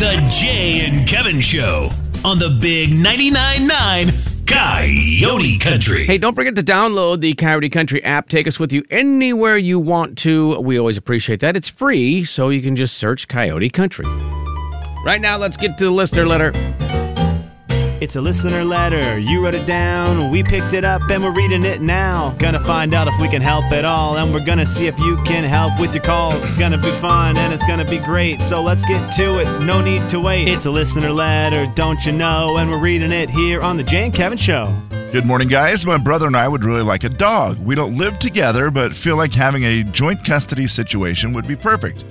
The 0.00 0.26
Jay 0.30 0.86
and 0.86 1.06
Kevin 1.06 1.40
Show 1.42 1.90
on 2.24 2.38
the 2.38 2.56
Big 2.58 2.88
99.9 2.88 3.68
9 3.68 4.29
Coyote 4.50 5.58
Country. 5.58 6.06
Hey, 6.06 6.18
don't 6.18 6.34
forget 6.34 6.56
to 6.56 6.62
download 6.62 7.20
the 7.20 7.34
Coyote 7.34 7.68
Country 7.68 8.02
app. 8.02 8.28
Take 8.28 8.48
us 8.48 8.58
with 8.58 8.72
you 8.72 8.82
anywhere 8.90 9.56
you 9.56 9.78
want 9.78 10.18
to. 10.18 10.58
We 10.58 10.76
always 10.76 10.96
appreciate 10.96 11.38
that. 11.40 11.54
It's 11.54 11.68
free, 11.68 12.24
so 12.24 12.48
you 12.48 12.60
can 12.60 12.74
just 12.74 12.98
search 12.98 13.28
Coyote 13.28 13.70
Country. 13.70 14.06
Right 15.04 15.20
now, 15.20 15.36
let's 15.38 15.56
get 15.56 15.78
to 15.78 15.84
the 15.84 15.90
listener 15.92 16.26
letter. 16.26 16.50
It's 18.00 18.16
a 18.16 18.20
listener 18.22 18.64
letter. 18.64 19.18
You 19.18 19.44
wrote 19.44 19.54
it 19.54 19.66
down. 19.66 20.30
We 20.30 20.42
picked 20.42 20.72
it 20.72 20.86
up 20.86 21.02
and 21.10 21.22
we're 21.22 21.34
reading 21.34 21.66
it 21.66 21.82
now. 21.82 22.34
Gonna 22.38 22.58
find 22.60 22.94
out 22.94 23.08
if 23.08 23.20
we 23.20 23.28
can 23.28 23.42
help 23.42 23.66
at 23.72 23.84
all. 23.84 24.16
And 24.16 24.32
we're 24.32 24.42
gonna 24.42 24.66
see 24.66 24.86
if 24.86 24.98
you 24.98 25.22
can 25.24 25.44
help 25.44 25.78
with 25.78 25.94
your 25.94 26.02
calls. 26.02 26.42
It's 26.42 26.56
gonna 26.56 26.78
be 26.78 26.92
fun 26.92 27.36
and 27.36 27.52
it's 27.52 27.64
gonna 27.66 27.84
be 27.84 27.98
great. 27.98 28.40
So 28.40 28.62
let's 28.62 28.82
get 28.84 29.12
to 29.16 29.40
it. 29.40 29.60
No 29.60 29.82
need 29.82 30.08
to 30.08 30.18
wait. 30.18 30.48
It's 30.48 30.64
a 30.64 30.70
listener 30.70 31.10
letter, 31.10 31.70
don't 31.74 32.02
you 32.06 32.12
know? 32.12 32.56
And 32.56 32.70
we're 32.70 32.78
reading 32.78 33.12
it 33.12 33.28
here 33.28 33.60
on 33.60 33.76
The 33.76 33.84
Jay 33.84 34.06
and 34.06 34.14
Kevin 34.14 34.38
Show. 34.38 34.74
Good 35.12 35.26
morning, 35.26 35.48
guys. 35.48 35.84
My 35.84 35.98
brother 35.98 36.26
and 36.26 36.36
I 36.36 36.48
would 36.48 36.64
really 36.64 36.82
like 36.82 37.04
a 37.04 37.10
dog. 37.10 37.58
We 37.58 37.74
don't 37.74 37.98
live 37.98 38.18
together, 38.18 38.70
but 38.70 38.96
feel 38.96 39.16
like 39.16 39.34
having 39.34 39.64
a 39.64 39.82
joint 39.82 40.24
custody 40.24 40.66
situation 40.66 41.34
would 41.34 41.46
be 41.46 41.56
perfect. 41.56 42.06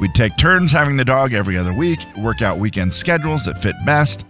We'd 0.00 0.14
take 0.14 0.36
turns 0.36 0.70
having 0.70 0.96
the 0.96 1.04
dog 1.04 1.32
every 1.32 1.58
other 1.58 1.72
week, 1.72 1.98
work 2.16 2.42
out 2.42 2.58
weekend 2.58 2.94
schedules 2.94 3.44
that 3.46 3.60
fit 3.60 3.74
best. 3.84 4.24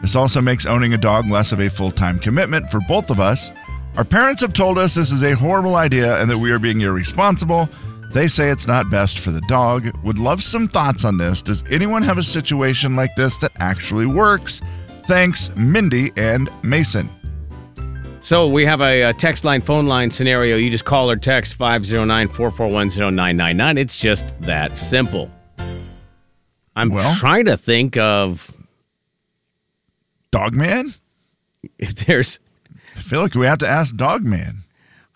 This 0.00 0.14
also 0.16 0.40
makes 0.40 0.64
owning 0.66 0.94
a 0.94 0.98
dog 0.98 1.28
less 1.28 1.52
of 1.52 1.60
a 1.60 1.68
full 1.68 1.90
time 1.90 2.18
commitment 2.18 2.70
for 2.70 2.80
both 2.88 3.10
of 3.10 3.20
us. 3.20 3.50
Our 3.96 4.04
parents 4.04 4.42
have 4.42 4.52
told 4.52 4.78
us 4.78 4.94
this 4.94 5.10
is 5.10 5.22
a 5.24 5.34
horrible 5.34 5.74
idea 5.76 6.20
and 6.20 6.30
that 6.30 6.38
we 6.38 6.52
are 6.52 6.58
being 6.60 6.80
irresponsible. 6.80 7.68
They 8.12 8.28
say 8.28 8.48
it's 8.48 8.66
not 8.66 8.88
best 8.90 9.18
for 9.18 9.32
the 9.32 9.40
dog. 9.48 9.90
Would 10.04 10.18
love 10.18 10.42
some 10.42 10.68
thoughts 10.68 11.04
on 11.04 11.16
this. 11.18 11.42
Does 11.42 11.62
anyone 11.70 12.02
have 12.02 12.16
a 12.16 12.22
situation 12.22 12.96
like 12.96 13.14
this 13.16 13.36
that 13.38 13.50
actually 13.58 14.06
works? 14.06 14.62
Thanks, 15.06 15.50
Mindy 15.56 16.12
and 16.16 16.48
Mason. 16.62 17.10
So 18.20 18.48
we 18.48 18.64
have 18.64 18.80
a, 18.80 19.02
a 19.02 19.12
text 19.12 19.44
line, 19.44 19.60
phone 19.62 19.86
line 19.86 20.10
scenario. 20.10 20.56
You 20.56 20.70
just 20.70 20.84
call 20.84 21.10
or 21.10 21.16
text 21.16 21.54
509 21.56 22.28
441 22.28 22.88
0999. 23.14 23.78
It's 23.78 24.00
just 24.00 24.38
that 24.42 24.78
simple. 24.78 25.30
I'm 26.76 26.90
Well- 26.90 27.14
trying 27.16 27.46
to 27.46 27.56
think 27.56 27.96
of 27.96 28.54
Dogman? 30.30 30.94
if 31.78 31.94
there's 32.06 32.38
I 32.96 33.00
feel 33.00 33.20
like 33.20 33.34
we 33.34 33.46
have 33.46 33.58
to 33.58 33.68
ask 33.68 33.94
Dogman. 33.96 34.64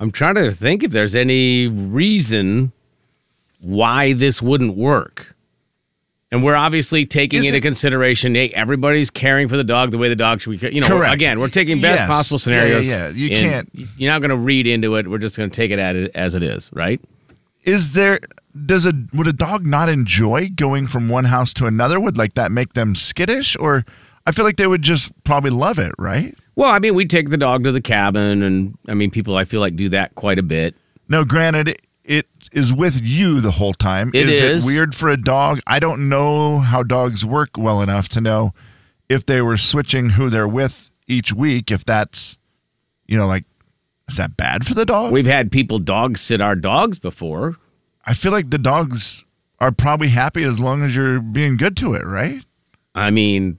I'm 0.01 0.11
trying 0.11 0.35
to 0.37 0.51
think 0.51 0.83
if 0.83 0.91
there's 0.91 1.15
any 1.15 1.69
reason 1.69 2.73
why 3.61 4.13
this 4.13 4.41
wouldn't 4.43 4.77
work. 4.77 5.35
And 6.33 6.43
we're 6.43 6.57
obviously 6.57 7.05
taking 7.07 7.41
Is 7.41 7.47
into 7.47 7.59
it- 7.59 7.61
consideration, 7.61 8.35
hey, 8.35 8.49
everybody's 8.51 9.11
caring 9.11 9.49
for 9.49 9.57
the 9.57 9.65
dog 9.65 9.91
the 9.91 9.99
way 9.99 10.09
the 10.09 10.17
dog 10.17 10.41
should 10.41 10.59
be. 10.61 10.75
You 10.75 10.81
know, 10.81 10.89
Correct. 10.89 11.15
again, 11.15 11.39
we're 11.39 11.49
taking 11.49 11.81
best 11.81 12.01
Yes. 12.01 12.09
possible 12.09 12.53
Yeah, 12.53 12.65
yeah, 12.65 12.81
scenarios. 12.81 12.89
yeah. 12.89 13.09
You 13.11 13.29
can't- 13.29 13.71
You're 13.99 14.11
not 14.13 14.21
going 14.21 14.31
to 14.31 14.37
read 14.37 14.67
into 14.67 14.97
it. 14.97 15.09
We're 15.09 15.19
just 15.19 15.37
going 15.37 15.51
to 15.51 15.55
take 15.55 15.71
it 15.71 15.79
at 15.79 15.95
it 15.95 16.11
as 16.15 16.35
it 16.35 16.43
is, 16.43 16.71
right? 16.73 17.01
Is 17.65 17.93
there 17.93 18.19
does 18.67 18.87
a 18.87 18.93
would 19.15 19.27
a 19.29 19.33
dog 19.33 19.67
not 19.67 19.89
enjoy 19.89 20.49
going 20.57 20.87
from 20.87 21.09
one 21.09 21.25
house 21.27 21.55
to 21.55 21.67
another? 21.67 22.01
Would 22.01 22.17
like 22.19 22.35
that 22.35 22.51
make 22.51 22.73
them 22.75 22.95
skittish? 22.95 23.57
Or 23.61 23.85
I 24.27 24.33
feel 24.33 24.45
like 24.45 24.57
they 24.57 24.67
would 24.67 24.83
just 24.83 25.13
probably 25.25 25.51
love 25.51 25.79
it, 25.79 25.93
right? 25.99 26.37
Well, 26.55 26.71
I 26.71 26.79
mean, 26.79 26.95
we 26.95 27.07
take 27.07 27.31
the 27.31 27.37
dog 27.37 27.65
to 27.65 27.73
the 27.73 27.81
cabin, 27.81 28.43
and 28.43 28.79
I 28.89 28.95
mean, 28.95 29.11
people 29.11 29.37
I 29.37 29.45
feel 29.45 29.61
like 29.61 29.77
do 29.77 29.89
that 29.91 30.15
quite 30.15 30.39
a 30.39 30.43
bit. 30.43 30.77
No, 31.09 31.25
granted, 31.25 31.81
it 32.05 32.27
is 32.53 32.73
with 32.73 33.01
you 33.03 33.41
the 33.41 33.51
whole 33.51 33.73
time. 33.73 34.11
It 34.15 34.29
is 34.29 34.41
is. 34.41 34.65
it 34.65 34.67
weird 34.67 34.95
for 34.95 35.09
a 35.09 35.17
dog? 35.17 35.61
I 35.67 35.79
don't 35.79 36.09
know 36.09 36.59
how 36.59 36.83
dogs 36.83 37.25
work 37.25 37.51
well 37.57 37.81
enough 37.81 38.09
to 38.11 38.21
know 38.21 38.53
if 39.09 39.27
they 39.27 39.43
were 39.43 39.57
switching 39.57 40.11
who 40.11 40.31
they're 40.31 40.49
with 40.49 40.91
each 41.07 41.33
week. 41.33 41.71
If 41.71 41.85
that's, 41.85 42.39
you 43.07 43.17
know, 43.17 43.27
like, 43.27 43.45
is 44.09 44.17
that 44.17 44.37
bad 44.37 44.67
for 44.67 44.75
the 44.75 44.85
dog? 44.85 45.13
We've 45.13 45.27
had 45.27 45.51
people 45.51 45.79
dog 45.79 46.19
sit 46.19 46.41
our 46.41 46.57
dogs 46.57 46.99
before. 46.99 47.57
I 48.05 48.15
feel 48.15 48.33
like 48.33 48.51
the 48.51 48.59
dogs 48.59 49.25
are 49.61 49.71
probably 49.71 50.09
happy 50.09 50.43
as 50.43 50.59
long 50.59 50.83
as 50.83 50.97
you're 50.97 51.21
being 51.21 51.57
good 51.57 51.77
to 51.79 51.95
it, 51.95 52.05
right? 52.05 52.45
I 52.95 53.11
mean, 53.11 53.59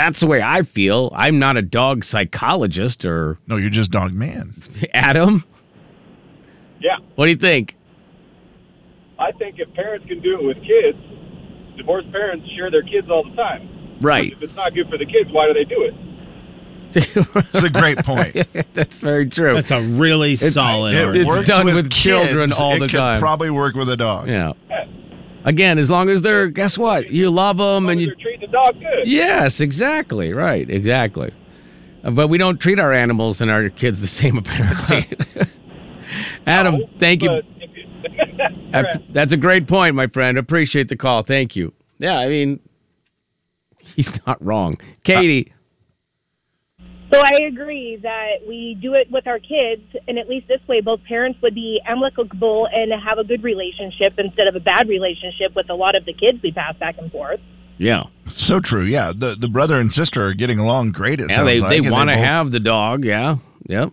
that's 0.00 0.20
the 0.20 0.26
way 0.26 0.40
I 0.42 0.62
feel. 0.62 1.10
I'm 1.14 1.38
not 1.38 1.56
a 1.56 1.62
dog 1.62 2.04
psychologist 2.04 3.04
or 3.04 3.38
No, 3.46 3.56
you're 3.56 3.70
just 3.70 3.90
dog 3.90 4.12
man. 4.12 4.54
Adam. 4.94 5.44
Yeah, 6.80 6.96
What 7.14 7.26
do 7.26 7.30
you 7.30 7.36
think? 7.36 7.76
I 9.18 9.32
think 9.32 9.56
if 9.58 9.72
parents 9.74 10.06
can 10.06 10.20
do 10.22 10.38
it 10.40 10.44
with 10.44 10.56
kids, 10.64 10.96
divorced 11.76 12.10
parents 12.10 12.48
share 12.56 12.70
their 12.70 12.82
kids 12.82 13.10
all 13.10 13.22
the 13.28 13.36
time. 13.36 13.98
Right. 14.00 14.32
If 14.32 14.42
it's 14.42 14.54
not 14.56 14.72
good 14.74 14.88
for 14.88 14.96
the 14.96 15.04
kids, 15.04 15.30
why 15.30 15.46
do 15.46 15.52
they 15.52 15.64
do 15.64 15.82
it? 15.82 15.94
It's 16.92 17.54
a 17.54 17.68
great 17.68 17.98
point. 18.04 18.32
That's 18.72 19.00
very 19.02 19.28
true. 19.28 19.54
That's 19.54 19.70
a 19.70 19.82
really 19.82 20.36
solid. 20.36 20.94
It 20.94 21.04
argument. 21.04 21.28
It's 21.28 21.36
works 21.38 21.48
done 21.50 21.66
with 21.66 21.74
with 21.76 21.90
children 21.92 22.48
kids. 22.48 22.60
all 22.60 22.72
it 22.76 22.78
the 22.80 22.88
could 22.88 22.96
time. 22.96 23.20
Probably 23.20 23.50
work 23.50 23.74
with 23.74 23.90
a 23.90 23.96
dog. 23.96 24.26
yeah. 24.28 24.52
Again, 25.44 25.78
as 25.78 25.88
long 25.90 26.08
as 26.10 26.22
they're, 26.22 26.48
guess 26.48 26.76
what? 26.76 27.10
You 27.10 27.30
love 27.30 27.56
them 27.56 27.88
and 27.88 28.00
you. 28.00 28.14
They're 28.22 28.36
the 28.38 28.46
dog 28.46 28.78
good. 28.78 29.06
Yes, 29.06 29.60
exactly. 29.60 30.32
Right. 30.32 30.68
Exactly. 30.68 31.32
Uh, 32.04 32.10
But 32.10 32.28
we 32.28 32.36
don't 32.38 32.58
treat 32.60 32.78
our 32.78 32.92
animals 32.92 33.40
and 33.40 33.50
our 33.50 33.70
kids 33.70 34.00
the 34.00 34.06
same, 34.20 34.36
apparently. 34.36 35.00
Adam, 36.46 36.78
No, 36.80 36.88
thank 36.98 37.22
you. 37.22 37.28
but 37.30 37.44
if 37.58 37.70
you- 37.76 37.86
Uh, 38.74 38.84
That's 39.10 39.32
a 39.32 39.36
great 39.36 39.66
point, 39.66 39.94
my 39.96 40.06
friend. 40.06 40.38
Appreciate 40.38 40.88
the 40.88 40.96
call. 40.96 41.22
Thank 41.22 41.56
you. 41.56 41.72
Yeah, 41.98 42.18
I 42.18 42.28
mean, 42.28 42.60
he's 43.82 44.24
not 44.26 44.42
wrong. 44.44 44.78
Katie, 45.02 45.52
So 47.12 47.18
I 47.20 47.42
agree 47.48 47.98
that 48.02 48.46
we 48.46 48.78
do 48.80 48.94
it 48.94 49.10
with 49.10 49.26
our 49.26 49.38
kids, 49.40 49.82
and 50.06 50.16
at 50.18 50.28
least 50.28 50.46
this 50.46 50.60
way, 50.68 50.80
both 50.80 51.02
parents 51.04 51.40
would 51.42 51.54
be 51.56 51.80
amicable 51.86 52.68
and 52.72 52.92
have 52.92 53.18
a 53.18 53.24
good 53.24 53.42
relationship 53.42 54.14
instead 54.18 54.46
of 54.46 54.54
a 54.54 54.60
bad 54.60 54.88
relationship 54.88 55.56
with 55.56 55.68
a 55.70 55.74
lot 55.74 55.96
of 55.96 56.04
the 56.04 56.12
kids 56.12 56.38
we 56.42 56.52
pass 56.52 56.76
back 56.78 56.98
and 56.98 57.10
forth. 57.10 57.40
yeah, 57.78 58.04
So 58.26 58.60
true. 58.60 58.84
Yeah. 58.84 59.12
The 59.14 59.34
the 59.34 59.48
brother 59.48 59.80
and 59.80 59.92
sister 59.92 60.24
are 60.26 60.34
getting 60.34 60.58
along 60.60 60.92
great. 60.92 61.20
It 61.20 61.30
yeah, 61.30 61.36
sounds 61.36 61.46
they 61.46 61.58
like, 61.60 61.70
they 61.70 61.90
want 61.90 62.10
to 62.10 62.14
both- 62.16 62.24
have 62.24 62.50
the 62.52 62.60
dog. 62.60 63.04
Yeah, 63.04 63.36
yep. 63.66 63.90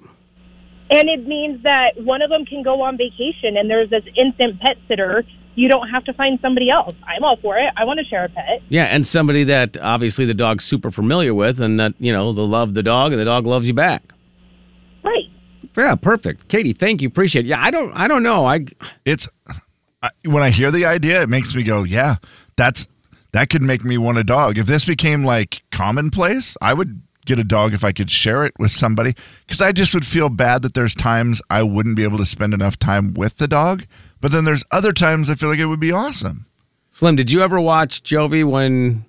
And 0.89 1.09
it 1.09 1.27
means 1.27 1.63
that 1.63 1.93
one 1.97 2.21
of 2.21 2.29
them 2.29 2.45
can 2.45 2.62
go 2.63 2.81
on 2.81 2.97
vacation, 2.97 3.57
and 3.57 3.69
there's 3.69 3.89
this 3.89 4.03
instant 4.15 4.59
pet 4.62 4.77
sitter. 4.88 5.24
You 5.57 5.67
don't 5.67 5.89
have 5.89 6.05
to 6.05 6.13
find 6.13 6.37
somebody 6.39 6.69
else. 6.69 6.93
I'm 7.07 7.23
all 7.23 7.35
for 7.37 7.57
it. 7.57 7.73
I 7.75 7.83
want 7.83 7.99
to 7.99 8.05
share 8.05 8.25
a 8.25 8.29
pet. 8.29 8.61
Yeah, 8.69 8.85
and 8.85 9.05
somebody 9.05 9.43
that 9.45 9.75
obviously 9.77 10.25
the 10.25 10.35
dog's 10.35 10.63
super 10.63 10.91
familiar 10.91 11.33
with, 11.33 11.59
and 11.59 11.79
that 11.79 11.95
you 11.99 12.13
know 12.13 12.31
they'll 12.31 12.47
love 12.47 12.75
the 12.75 12.83
dog, 12.83 13.11
and 13.11 13.19
the 13.19 13.25
dog 13.25 13.47
loves 13.47 13.67
you 13.67 13.73
back. 13.73 14.13
Right. 15.03 15.25
Yeah, 15.75 15.95
perfect. 15.95 16.47
Katie, 16.47 16.73
thank 16.73 17.01
you. 17.01 17.07
Appreciate 17.07 17.45
it. 17.45 17.49
Yeah, 17.49 17.61
I 17.61 17.71
don't, 17.71 17.91
I 17.93 18.07
don't 18.07 18.21
know. 18.21 18.45
I 18.45 18.65
It's 19.03 19.29
I, 20.03 20.09
when 20.25 20.43
I 20.43 20.51
hear 20.51 20.69
the 20.69 20.85
idea, 20.85 21.23
it 21.23 21.29
makes 21.29 21.55
me 21.55 21.63
go, 21.63 21.83
yeah, 21.83 22.15
that's 22.55 22.87
that 23.31 23.49
could 23.49 23.63
make 23.63 23.83
me 23.83 23.97
want 23.97 24.19
a 24.19 24.23
dog. 24.23 24.57
If 24.57 24.67
this 24.67 24.85
became 24.85 25.23
like 25.23 25.63
commonplace, 25.71 26.55
I 26.61 26.73
would 26.73 27.01
get 27.25 27.39
a 27.39 27.43
dog 27.43 27.73
if 27.73 27.83
I 27.83 27.91
could 27.91 28.09
share 28.09 28.45
it 28.45 28.53
with 28.57 28.71
somebody 28.71 29.13
because 29.45 29.61
I 29.61 29.71
just 29.71 29.93
would 29.93 30.05
feel 30.05 30.29
bad 30.29 30.61
that 30.61 30.73
there's 30.75 30.95
times 30.95 31.41
I 31.49 31.63
wouldn't 31.63 31.95
be 31.97 32.03
able 32.03 32.17
to 32.19 32.25
spend 32.25 32.53
enough 32.53 32.77
time 32.77 33.13
with 33.13 33.37
the 33.37 33.47
dog, 33.47 33.85
but 34.21 34.31
then 34.31 34.45
there's 34.45 34.63
other 34.71 34.93
times 34.93 35.29
I 35.29 35.36
feel 35.36 35.50
like 35.50 35.59
it 35.59 35.65
would 35.65 35.79
be 35.79 35.91
awesome. 35.91 36.45
Slim, 36.91 37.15
did 37.15 37.31
you 37.31 37.41
ever 37.41 37.62
watch 37.62 38.01
Jovi 38.03 38.43
when? 38.50 39.05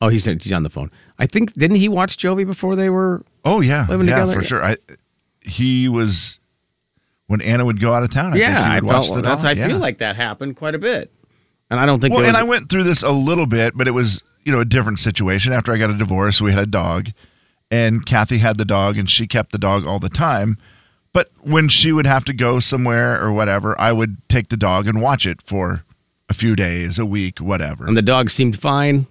Oh, 0.00 0.08
he's 0.08 0.24
he's 0.24 0.52
on 0.52 0.62
the 0.62 0.70
phone. 0.70 0.90
I 1.18 1.26
think 1.26 1.52
didn't 1.54 1.76
he 1.76 1.88
watch 1.88 2.16
Jovi 2.16 2.46
before 2.46 2.76
they 2.76 2.90
were? 2.90 3.22
Oh 3.44 3.60
yeah, 3.60 3.86
Living 3.88 4.06
yeah, 4.06 4.14
together? 4.14 4.34
for 4.34 4.44
sure. 4.44 4.64
I 4.64 4.76
he 5.40 5.88
was 5.88 6.38
when 7.26 7.40
Anna 7.42 7.64
would 7.64 7.80
go 7.80 7.92
out 7.92 8.02
of 8.02 8.10
town. 8.10 8.32
I 8.32 8.36
yeah, 8.36 8.46
think 8.46 8.84
he 8.84 8.90
I 8.90 8.92
felt 8.92 9.22
that's. 9.22 9.44
I 9.44 9.52
yeah. 9.52 9.66
feel 9.66 9.78
like 9.78 9.98
that 9.98 10.16
happened 10.16 10.56
quite 10.56 10.74
a 10.74 10.78
bit, 10.78 11.12
and 11.70 11.78
I 11.78 11.86
don't 11.86 12.00
think. 12.00 12.14
Well, 12.14 12.24
and 12.24 12.36
I 12.36 12.42
went 12.42 12.68
through 12.68 12.84
this 12.84 13.02
a 13.02 13.10
little 13.10 13.46
bit, 13.46 13.76
but 13.76 13.88
it 13.88 13.92
was 13.92 14.22
you 14.44 14.52
know 14.52 14.60
a 14.60 14.64
different 14.64 15.00
situation. 15.00 15.52
After 15.52 15.72
I 15.72 15.76
got 15.76 15.90
a 15.90 15.94
divorce, 15.94 16.40
we 16.40 16.52
had 16.52 16.62
a 16.62 16.66
dog, 16.66 17.10
and 17.70 18.04
Kathy 18.04 18.38
had 18.38 18.58
the 18.58 18.64
dog, 18.64 18.96
and 18.96 19.08
she 19.08 19.26
kept 19.26 19.52
the 19.52 19.58
dog 19.58 19.86
all 19.86 19.98
the 19.98 20.08
time. 20.08 20.56
But 21.12 21.30
when 21.42 21.68
she 21.68 21.90
would 21.92 22.06
have 22.06 22.24
to 22.26 22.32
go 22.32 22.60
somewhere 22.60 23.20
or 23.20 23.32
whatever, 23.32 23.78
I 23.80 23.90
would 23.92 24.16
take 24.28 24.48
the 24.48 24.56
dog 24.56 24.86
and 24.86 25.02
watch 25.02 25.26
it 25.26 25.42
for 25.42 25.84
a 26.28 26.34
few 26.34 26.54
days, 26.54 26.98
a 26.98 27.06
week, 27.06 27.40
whatever. 27.40 27.86
and 27.86 27.96
the 27.96 28.02
dog 28.02 28.30
seemed 28.30 28.58
fine. 28.58 29.06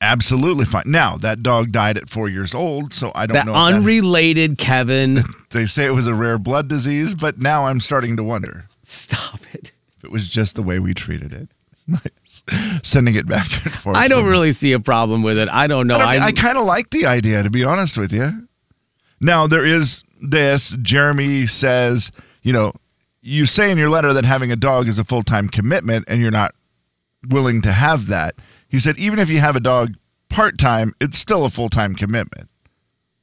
Absolutely 0.00 0.64
fine. 0.66 0.84
Now 0.86 1.16
that 1.16 1.42
dog 1.42 1.72
died 1.72 1.96
at 1.96 2.10
four 2.10 2.28
years 2.28 2.54
old, 2.54 2.92
so 2.92 3.10
I 3.14 3.26
don't 3.26 3.34
That 3.34 3.46
know. 3.46 3.52
if 3.52 3.56
that- 3.70 3.74
unrelated 3.78 4.58
Kevin. 4.58 5.20
they 5.50 5.66
say 5.66 5.86
it 5.86 5.92
was 5.94 6.06
a 6.06 6.14
rare 6.14 6.38
blood 6.38 6.68
disease, 6.68 7.14
but 7.14 7.38
now 7.38 7.66
I'm 7.66 7.80
starting 7.80 8.16
to 8.18 8.22
wonder 8.22 8.66
Stop 8.82 9.40
it. 9.54 9.72
if 9.96 10.04
it 10.04 10.10
was 10.12 10.28
just 10.28 10.56
the 10.56 10.62
way 10.62 10.78
we 10.78 10.92
treated 10.94 11.32
it. 11.32 11.48
Nice. 11.88 12.42
Sending 12.82 13.14
it 13.16 13.26
back 13.26 13.50
and 13.64 13.74
forth. 13.74 13.96
I 13.96 14.06
don't 14.08 14.26
really 14.26 14.52
see 14.52 14.72
a 14.72 14.80
problem 14.80 15.22
with 15.22 15.38
it. 15.38 15.48
I 15.50 15.66
don't 15.66 15.86
know. 15.86 15.96
I, 15.96 16.16
I- 16.16 16.26
I 16.26 16.32
kind 16.32 16.58
of 16.58 16.64
like 16.66 16.90
the 16.90 17.06
idea, 17.06 17.42
to 17.42 17.50
be 17.50 17.64
honest 17.64 17.96
with 17.98 18.12
you. 18.12 18.46
Now, 19.20 19.46
there 19.46 19.64
is 19.64 20.03
this. 20.20 20.76
Jeremy 20.82 21.46
says, 21.46 22.10
you 22.42 22.52
know, 22.52 22.72
you 23.22 23.46
say 23.46 23.70
in 23.70 23.78
your 23.78 23.88
letter 23.88 24.12
that 24.12 24.24
having 24.24 24.52
a 24.52 24.56
dog 24.56 24.88
is 24.88 24.98
a 24.98 25.04
full 25.04 25.22
time 25.22 25.48
commitment 25.48 26.04
and 26.08 26.20
you're 26.20 26.30
not 26.30 26.54
willing 27.28 27.62
to 27.62 27.72
have 27.72 28.06
that. 28.08 28.34
He 28.68 28.78
said, 28.78 28.98
even 28.98 29.18
if 29.18 29.30
you 29.30 29.38
have 29.40 29.56
a 29.56 29.60
dog 29.60 29.94
part 30.28 30.58
time, 30.58 30.92
it's 31.00 31.18
still 31.18 31.44
a 31.44 31.50
full 31.50 31.68
time 31.68 31.94
commitment. 31.94 32.48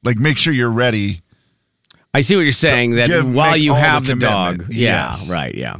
Like, 0.02 0.18
make 0.18 0.36
sure 0.38 0.52
you're 0.52 0.70
ready. 0.70 1.20
I 2.14 2.20
see 2.20 2.34
what 2.36 2.42
you're 2.42 2.52
saying. 2.52 2.92
That 2.96 3.08
Give- 3.08 3.32
while 3.34 3.56
you 3.56 3.70
all 3.72 3.76
the 3.76 3.82
have 3.82 4.04
the, 4.06 4.14
dog, 4.16 4.66
yeah, 4.70 5.12
Yes. 5.12 5.30
right, 5.30 5.54
yeah, 5.54 5.76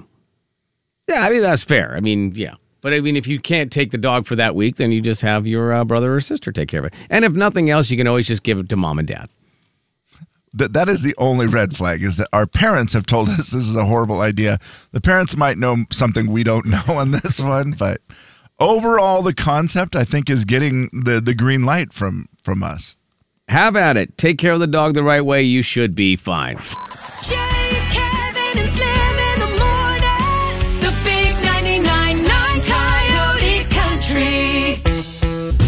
yeah. 1.08 1.22
I 1.26 1.30
mean 1.30 1.42
that's 1.42 1.62
fair. 1.62 1.94
I 1.94 2.00
mean, 2.00 2.32
yeah, 2.34 2.54
but 2.80 2.94
I 2.94 3.00
mean 3.00 3.16
if 3.16 3.26
you 3.26 3.38
can't 3.38 3.70
take 3.70 3.90
the 3.90 3.98
dog 3.98 4.24
for 4.24 4.36
that 4.36 4.54
week, 4.54 4.76
then 4.76 4.92
you 4.92 5.00
just 5.02 5.20
have 5.22 5.46
your 5.46 5.72
uh, 5.72 5.84
brother 5.84 6.14
or 6.14 6.20
sister 6.20 6.50
take 6.52 6.68
care 6.68 6.80
of 6.80 6.86
it. 6.86 6.94
And 7.10 7.24
if 7.24 7.32
nothing 7.32 7.68
else, 7.68 7.90
you 7.90 7.96
can 7.98 8.06
always 8.06 8.26
just 8.28 8.44
give 8.44 8.58
it 8.58 8.68
to 8.70 8.76
mom 8.76 8.98
and 8.98 9.06
dad. 9.08 9.28
That 10.54 10.74
that 10.74 10.88
is 10.88 11.02
the 11.02 11.14
only 11.16 11.46
red 11.46 11.76
flag 11.76 12.02
is 12.02 12.18
that 12.18 12.28
our 12.32 12.46
parents 12.46 12.92
have 12.92 13.06
told 13.06 13.28
us 13.30 13.50
this 13.50 13.54
is 13.54 13.76
a 13.76 13.86
horrible 13.86 14.20
idea. 14.20 14.58
The 14.92 15.00
parents 15.00 15.36
might 15.36 15.56
know 15.56 15.76
something 15.90 16.30
we 16.30 16.44
don't 16.44 16.66
know 16.66 16.82
on 16.88 17.10
this 17.10 17.40
one, 17.40 17.72
but 17.72 18.02
overall 18.58 19.22
the 19.22 19.34
concept 19.34 19.96
I 19.96 20.04
think 20.04 20.28
is 20.28 20.44
getting 20.44 20.88
the 20.92 21.20
the 21.20 21.34
green 21.34 21.64
light 21.64 21.92
from 21.92 22.28
from 22.42 22.62
us. 22.62 22.96
Have 23.48 23.76
at 23.76 23.96
it. 23.96 24.16
Take 24.18 24.38
care 24.38 24.52
of 24.52 24.60
the 24.60 24.66
dog 24.66 24.94
the 24.94 25.02
right 25.02 25.24
way. 25.24 25.42
You 25.42 25.62
should 25.62 25.94
be 25.94 26.16
fine. 26.16 26.60
Jay, 27.22 27.81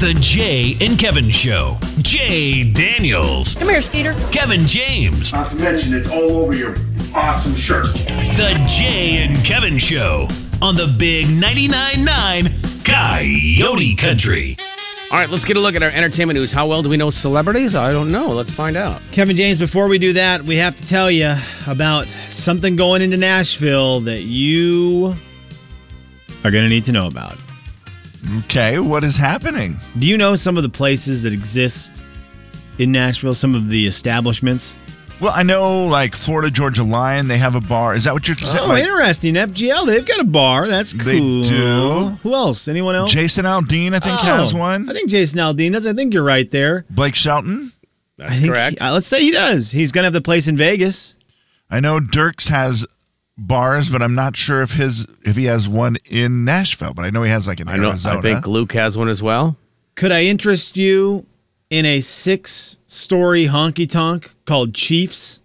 The 0.04 0.12
Jay 0.20 0.76
and 0.82 0.98
Kevin 0.98 1.30
Show. 1.30 1.78
Jay 2.02 2.70
Daniels. 2.70 3.54
Come 3.54 3.70
here, 3.70 3.80
Skeeter. 3.80 4.12
Kevin 4.30 4.66
James. 4.66 5.32
Not 5.32 5.48
to 5.48 5.56
mention, 5.56 5.94
it's 5.94 6.10
all 6.10 6.42
over 6.42 6.54
your 6.54 6.76
awesome 7.14 7.54
shirt. 7.54 7.86
The 7.86 8.62
Jay 8.68 9.24
and 9.24 9.42
Kevin 9.46 9.78
Show 9.78 10.28
on 10.60 10.76
the 10.76 10.94
Big 10.98 11.28
99.9 11.28 12.04
9 12.04 12.46
Coyote 12.84 13.94
Country. 13.94 14.58
All 15.10 15.18
right, 15.18 15.30
let's 15.30 15.46
get 15.46 15.56
a 15.56 15.60
look 15.60 15.74
at 15.74 15.82
our 15.82 15.88
entertainment 15.88 16.38
news. 16.38 16.52
How 16.52 16.66
well 16.66 16.82
do 16.82 16.90
we 16.90 16.98
know 16.98 17.08
celebrities? 17.08 17.74
I 17.74 17.90
don't 17.90 18.12
know. 18.12 18.28
Let's 18.28 18.50
find 18.50 18.76
out. 18.76 19.00
Kevin 19.10 19.36
James, 19.36 19.58
before 19.58 19.88
we 19.88 19.96
do 19.98 20.12
that, 20.12 20.42
we 20.42 20.58
have 20.58 20.76
to 20.76 20.86
tell 20.86 21.10
you 21.10 21.34
about 21.66 22.06
something 22.28 22.76
going 22.76 23.00
into 23.00 23.16
Nashville 23.16 24.00
that 24.00 24.24
you 24.24 25.16
are 26.44 26.50
going 26.50 26.64
to 26.64 26.68
need 26.68 26.84
to 26.84 26.92
know 26.92 27.06
about. 27.06 27.38
Okay, 28.38 28.78
what 28.78 29.04
is 29.04 29.16
happening? 29.16 29.76
Do 29.98 30.06
you 30.06 30.16
know 30.16 30.34
some 30.34 30.56
of 30.56 30.62
the 30.62 30.68
places 30.68 31.22
that 31.22 31.32
exist 31.32 32.02
in 32.78 32.90
Nashville? 32.92 33.34
Some 33.34 33.54
of 33.54 33.68
the 33.68 33.86
establishments? 33.86 34.78
Well, 35.20 35.32
I 35.34 35.42
know 35.42 35.86
like 35.86 36.16
Florida 36.16 36.50
Georgia 36.50 36.82
Line, 36.82 37.28
they 37.28 37.38
have 37.38 37.54
a 37.54 37.60
bar. 37.60 37.94
Is 37.94 38.04
that 38.04 38.12
what 38.14 38.26
you're 38.26 38.36
saying? 38.36 38.64
Oh, 38.64 38.68
Like, 38.68 38.82
interesting. 38.82 39.34
FGL, 39.34 39.86
they've 39.86 40.04
got 40.04 40.20
a 40.20 40.24
bar. 40.24 40.66
That's 40.66 40.92
cool. 40.92 41.04
They 41.04 41.18
do? 41.48 42.18
Who 42.22 42.34
else? 42.34 42.66
Anyone 42.66 42.94
else? 42.96 43.12
Jason 43.12 43.44
Aldean, 43.44 43.94
I 43.94 44.00
think, 44.00 44.18
Oh, 44.20 44.24
has 44.24 44.52
one. 44.52 44.88
I 44.88 44.92
think 44.92 45.08
Jason 45.10 45.38
Aldean 45.38 45.72
does. 45.72 45.86
I 45.86 45.92
think 45.92 46.12
you're 46.14 46.24
right 46.24 46.50
there. 46.50 46.84
Blake 46.90 47.14
Shelton. 47.14 47.72
That's 48.16 48.32
I 48.32 48.34
think 48.36 48.52
correct. 48.52 48.82
uh, 48.82 48.92
let's 48.92 49.06
say 49.06 49.20
he 49.22 49.30
does. 49.30 49.70
He's 49.70 49.92
going 49.92 50.02
to 50.02 50.06
have 50.06 50.12
the 50.12 50.20
place 50.20 50.48
in 50.48 50.56
Vegas. 50.56 51.16
I 51.70 51.80
know 51.80 51.98
Dierks 52.00 52.48
has 52.48 52.84
bars, 53.36 53.88
but 53.88 54.02
I'm 54.02 54.14
not 54.14 54.36
sure 54.36 54.62
if 54.62 54.72
his 54.72 55.06
if 55.22 55.36
he 55.36 55.44
has 55.46 55.68
one 55.68 55.96
in 56.04 56.44
Nashville. 56.44 56.94
But 56.94 57.04
I 57.04 57.10
know 57.10 57.22
he 57.22 57.30
has 57.30 57.46
like 57.46 57.60
in 57.60 57.68
I 57.68 57.76
know. 57.76 57.90
Arizona. 57.90 58.18
I 58.18 58.20
think 58.22 58.46
Luke 58.46 58.72
has 58.72 58.96
one 58.98 59.08
as 59.08 59.22
well. 59.22 59.56
Could 59.96 60.12
I 60.12 60.22
interest 60.24 60.76
you 60.76 61.26
in 61.70 61.84
a 61.86 62.00
six 62.00 62.78
story 62.86 63.46
honky 63.46 63.88
tonk 63.88 64.34
called 64.44 64.74
Chiefs 64.74 65.40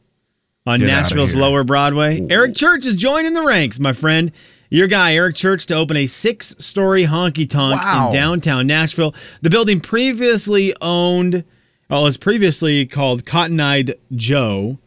on 0.65 0.79
Get 0.79 0.87
Nashville's. 0.87 1.35
Lower 1.35 1.63
Broadway. 1.63 2.25
Eric 2.29 2.55
Church 2.55 2.85
is 2.85 2.95
joining 2.95 3.33
the 3.33 3.43
ranks, 3.43 3.79
my 3.79 3.93
friend. 3.93 4.31
Your 4.71 4.87
guy, 4.87 5.15
Eric 5.15 5.35
Church, 5.35 5.65
to 5.67 5.73
open 5.75 5.97
a 5.97 6.05
six 6.05 6.55
story 6.59 7.05
honky 7.05 7.49
tonk 7.49 7.81
Wow. 7.81 8.07
in 8.09 8.13
downtown 8.13 8.67
Nashville. 8.67 9.15
The 9.41 9.49
building 9.49 9.79
previously 9.79 10.75
owned, 10.79 11.43
well, 11.89 12.01
it 12.01 12.03
was 12.03 12.17
previously 12.17 12.85
called 12.85 13.25
Cotton 13.25 13.59
Eyed 13.59 13.95
Joe. 14.15 14.77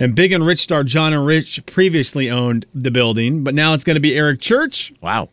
And 0.00 0.14
Big 0.14 0.32
and 0.32 0.44
Rich 0.44 0.60
star 0.60 0.82
John 0.82 1.12
and 1.12 1.24
Rich 1.26 1.64
previously 1.66 2.30
owned 2.30 2.66
the 2.74 2.90
building, 2.90 3.44
but 3.44 3.54
now 3.54 3.74
it's 3.74 3.84
going 3.84 3.94
to 3.96 4.00
be 4.00 4.16
Eric 4.16 4.40
Church, 4.40 4.92
Wow. 5.00 5.28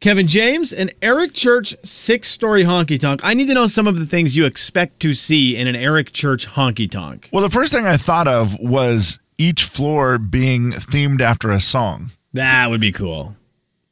Kevin 0.00 0.26
James, 0.26 0.72
and 0.72 0.92
Eric 1.02 1.32
Church 1.32 1.74
six 1.82 2.28
story 2.28 2.62
honky 2.64 3.00
tonk. 3.00 3.20
I 3.24 3.34
need 3.34 3.46
to 3.48 3.54
know 3.54 3.66
some 3.66 3.86
of 3.86 3.98
the 3.98 4.06
things 4.06 4.36
you 4.36 4.44
expect 4.44 5.00
to 5.00 5.14
see 5.14 5.56
in 5.56 5.66
an 5.66 5.74
Eric 5.76 6.12
Church 6.12 6.46
honky 6.46 6.90
tonk. 6.90 7.28
Well, 7.32 7.42
the 7.42 7.50
first 7.50 7.72
thing 7.72 7.86
I 7.86 7.96
thought 7.96 8.28
of 8.28 8.58
was 8.60 9.18
each 9.38 9.64
floor 9.64 10.18
being 10.18 10.72
themed 10.72 11.20
after 11.20 11.50
a 11.50 11.58
song. 11.60 12.10
That 12.34 12.70
would 12.70 12.80
be 12.80 12.92
cool. 12.92 13.34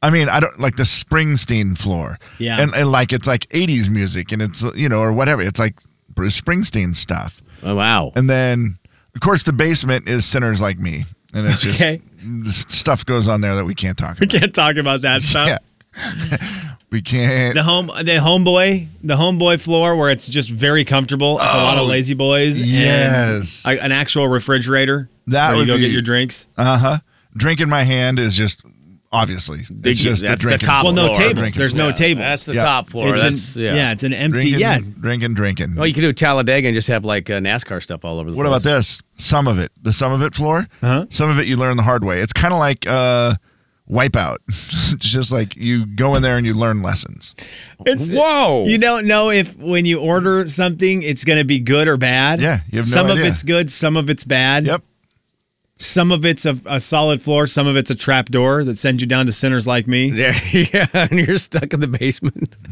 I 0.03 0.09
mean, 0.09 0.29
I 0.29 0.39
don't 0.39 0.59
like 0.59 0.75
the 0.75 0.83
Springsteen 0.83 1.77
floor. 1.77 2.17
Yeah. 2.37 2.59
And, 2.61 2.73
and 2.75 2.91
like 2.91 3.11
it's 3.11 3.27
like 3.27 3.47
80s 3.49 3.89
music 3.89 4.31
and 4.31 4.41
it's, 4.41 4.61
you 4.75 4.89
know, 4.89 4.99
or 4.99 5.11
whatever. 5.13 5.41
It's 5.41 5.59
like 5.59 5.79
Bruce 6.13 6.39
Springsteen 6.39 6.95
stuff. 6.95 7.41
Oh, 7.63 7.75
wow. 7.75 8.11
And 8.15 8.29
then, 8.29 8.77
of 9.15 9.21
course, 9.21 9.43
the 9.43 9.53
basement 9.53 10.07
is 10.09 10.25
Sinners 10.25 10.61
Like 10.61 10.79
Me. 10.79 11.05
And 11.33 11.47
it's 11.47 11.61
just 11.61 11.81
Okay. 11.81 12.01
stuff 12.51 13.05
goes 13.05 13.27
on 13.27 13.41
there 13.41 13.55
that 13.55 13.65
we 13.65 13.73
can't 13.75 13.97
talk 13.97 14.17
about. 14.17 14.19
We 14.19 14.27
can't 14.27 14.53
talk 14.53 14.75
about 14.75 15.01
that 15.01 15.23
stuff. 15.23 15.47
Yeah. 15.47 16.37
we 16.91 17.01
can't. 17.01 17.55
The 17.55 17.63
home, 17.63 17.87
the 17.87 18.19
homeboy, 18.21 18.87
the 19.03 19.15
homeboy 19.15 19.59
floor 19.61 19.95
where 19.95 20.09
it's 20.11 20.27
just 20.27 20.49
very 20.51 20.85
comfortable. 20.85 21.39
It's 21.41 21.53
a 21.53 21.57
lot 21.57 21.77
of 21.77 21.83
Oh, 21.83 21.85
lazy 21.87 22.13
boys. 22.13 22.61
and 22.61 22.69
yes. 22.69 23.63
a- 23.65 23.79
an 23.83 23.91
actual 23.91 24.27
refrigerator. 24.27 25.09
That 25.27 25.49
where 25.49 25.53
you 25.55 25.59
would 25.61 25.67
go 25.67 25.75
be- 25.77 25.81
get 25.81 25.91
your 25.91 26.01
drinks. 26.01 26.47
Uh 26.57 26.77
huh. 26.77 26.97
Drink 27.35 27.59
in 27.61 27.69
my 27.69 27.83
hand 27.83 28.19
is 28.19 28.35
just 28.35 28.61
obviously. 29.13 29.59
It's 29.83 30.01
just 30.01 30.23
that's 30.23 30.41
the 30.41 30.49
drinking 30.49 30.65
top 30.65 30.83
Well, 30.83 30.91
no 30.93 31.03
floor. 31.05 31.15
tables. 31.15 31.37
Drinking 31.39 31.57
There's 31.59 31.75
no 31.75 31.87
Yeah, 31.87 31.93
tables. 31.93 32.23
That's 32.23 32.45
the 32.45 32.53
Yeah. 32.55 32.63
top 32.63 32.89
floor. 32.89 33.13
It's 33.13 33.21
That's, 33.21 33.55
an, 33.55 33.61
yeah. 33.61 33.75
yeah. 33.75 33.91
it's 33.93 34.03
an 34.03 34.11
empty. 34.13 34.39
Drinking, 34.41 34.59
yeah, 34.59 34.79
drinking, 34.99 35.33
drinking. 35.35 35.75
Oh, 35.77 35.83
you 35.83 35.93
could 35.93 36.01
do 36.01 36.11
Talladega 36.11 36.67
and 36.67 36.75
just 36.75 36.89
have 36.89 37.05
like 37.05 37.29
uh, 37.29 37.39
NASCAR 37.39 37.81
stuff 37.81 38.03
all 38.03 38.19
over 38.19 38.29
the 38.31 38.35
What 38.35 38.47
place. 38.47 38.63
about 38.63 38.69
this? 38.69 39.01
Some 39.17 39.47
of 39.47 39.59
it, 39.59 39.71
the 39.81 39.93
some 39.93 40.11
of 40.11 40.21
it 40.21 40.35
floor. 40.35 40.67
Uh-huh. 40.81 41.05
Some 41.09 41.29
of 41.29 41.39
it 41.39 41.47
you 41.47 41.55
learn 41.55 41.77
the 41.77 41.83
hard 41.83 42.03
way. 42.03 42.19
It's 42.19 42.33
kind 42.33 42.53
of 42.53 42.59
like 42.59 42.85
uh, 42.87 43.35
Wipeout. 43.89 44.37
it's 44.47 45.09
just 45.09 45.31
like 45.31 45.55
you 45.55 45.85
go 45.85 46.15
in 46.15 46.21
there 46.21 46.37
and 46.37 46.45
you 46.45 46.53
learn 46.53 46.81
lessons. 46.81 47.35
It's, 47.85 48.11
Whoa. 48.11 48.65
You 48.65 48.77
don't 48.77 49.05
know 49.07 49.29
if 49.29 49.55
when 49.57 49.85
you 49.85 49.99
order 49.99 50.47
something, 50.47 51.03
it's 51.03 51.25
going 51.25 51.37
to 51.39 51.43
be 51.45 51.59
good 51.59 51.87
or 51.87 51.97
bad. 51.97 52.39
Yeah, 52.41 52.59
you 52.71 52.79
have 52.79 52.87
no 52.87 52.89
some 52.91 53.09
of 53.09 53.19
it's 53.19 53.43
good, 53.43 53.71
some 53.71 53.97
of 53.97 54.09
it's 54.09 54.23
bad. 54.23 54.65
Yep. 54.65 54.81
Some 55.79 56.11
of 56.11 56.23
it's 56.23 56.45
a, 56.45 56.57
a 56.65 56.79
solid 56.79 57.21
floor, 57.21 57.45
some 57.47 57.67
of 57.67 57.75
it's 57.75 57.89
a 57.89 57.95
trap 57.95 58.27
door 58.27 58.63
that 58.63 58.77
sends 58.77 59.01
you 59.01 59.07
down 59.07 59.25
to 59.25 59.31
sinners 59.31 59.65
like 59.67 59.87
me. 59.87 60.11
There, 60.11 60.33
yeah, 60.53 60.85
and 60.93 61.11
you're 61.19 61.37
stuck 61.39 61.73
in 61.73 61.79
the 61.79 61.87
basement. 61.87 62.55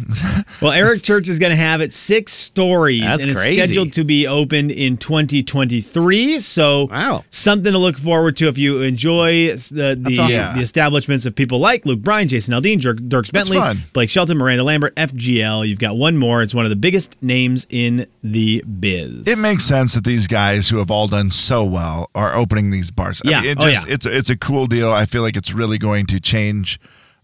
Well, 0.62 0.72
Eric 0.74 1.01
Church 1.01 1.27
is 1.27 1.39
going 1.39 1.50
to 1.50 1.55
have 1.55 1.81
it 1.81 1.91
six 1.91 2.31
stories, 2.34 3.01
That's 3.01 3.24
and 3.24 3.31
it's 3.31 3.41
scheduled 3.41 3.93
to 3.93 4.03
be 4.03 4.27
opened 4.27 4.70
in 4.70 4.96
2023. 4.98 6.39
So, 6.39 6.86
Wow. 6.86 7.24
something 7.31 7.72
to 7.72 7.79
look 7.79 7.98
forward 7.98 8.38
to 8.38 8.48
if 8.48 8.60
you 8.60 8.81
enjoy 8.81 9.50
the 9.55 9.98
the, 10.00 10.17
awesome. 10.20 10.58
the 10.58 10.62
establishments 10.62 11.25
of 11.25 11.34
people 11.36 11.58
like 11.60 11.86
Luke 11.88 12.01
Bryan, 12.01 12.27
Jason 12.27 12.53
Aldean, 12.53 12.79
Dirk, 12.79 12.98
Dierks 13.00 13.31
That's 13.31 13.50
Bentley. 13.50 13.81
Blake 13.93 14.10
Shelton, 14.12 14.38
Miranda 14.38 14.63
Lambert, 14.63 14.93
FGL. 14.96 15.67
You've 15.67 15.79
got 15.79 15.96
one 15.98 16.17
more. 16.17 16.43
It's 16.43 16.53
one 16.53 16.65
of 16.65 16.70
the 16.70 16.75
biggest 16.75 17.22
names 17.24 17.65
in 17.72 18.05
the 18.24 18.63
biz. 18.63 19.27
It 19.27 19.39
makes 19.39 19.65
sense 19.65 19.96
that 19.96 20.03
these 20.03 20.27
guys 20.27 20.70
who 20.70 20.77
have 20.77 20.91
all 20.91 21.08
done 21.08 21.31
so 21.31 21.63
well 21.63 22.10
are 22.13 22.36
opening 22.36 22.70
these 22.70 22.90
bars. 22.95 23.21
Yeah. 23.25 23.39
I 23.39 23.41
mean, 23.41 23.50
it 23.51 23.57
Oh, 23.60 23.67
just, 23.69 23.88
yeah. 23.88 23.93
It's 23.93 24.05
it's 24.05 24.29
a 24.29 24.38
cool 24.38 24.67
deal. 24.67 24.91
I 24.91 25.05
feel 25.05 25.21
like 25.21 25.36
it's 25.38 25.53
really 25.53 25.77
going 25.77 26.05
to 26.07 26.19
change 26.19 26.79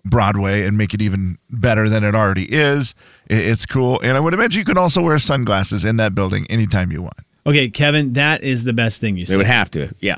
Broadway 0.06 0.66
and 0.66 0.78
make 0.78 0.94
it 0.94 1.02
even 1.02 1.38
better 1.50 1.90
than 1.90 2.04
it 2.04 2.16
already 2.16 2.46
is. 2.52 2.96
It- 3.30 3.46
It's 3.46 3.66
cool, 3.66 4.00
and 4.02 4.16
I 4.16 4.20
would 4.20 4.34
imagine 4.34 4.60
you 4.60 4.66
can 4.66 4.78
also 4.78 5.02
wear 5.02 5.20
sunglasses 5.20 5.84
in 5.86 5.98
that 5.98 6.16
building 6.16 6.46
anytime 6.50 6.92
you 6.92 7.02
want. 7.02 7.16
Okay, 7.46 7.70
Kevin, 7.70 8.14
that 8.14 8.44
is 8.44 8.64
the 8.66 8.74
best 8.74 9.00
thing 9.02 9.18
you 9.18 9.26
said. 9.26 9.34
They 9.34 9.38
would 9.38 9.48
have 9.48 9.72
to. 9.72 9.94
Yeah. 10.00 10.18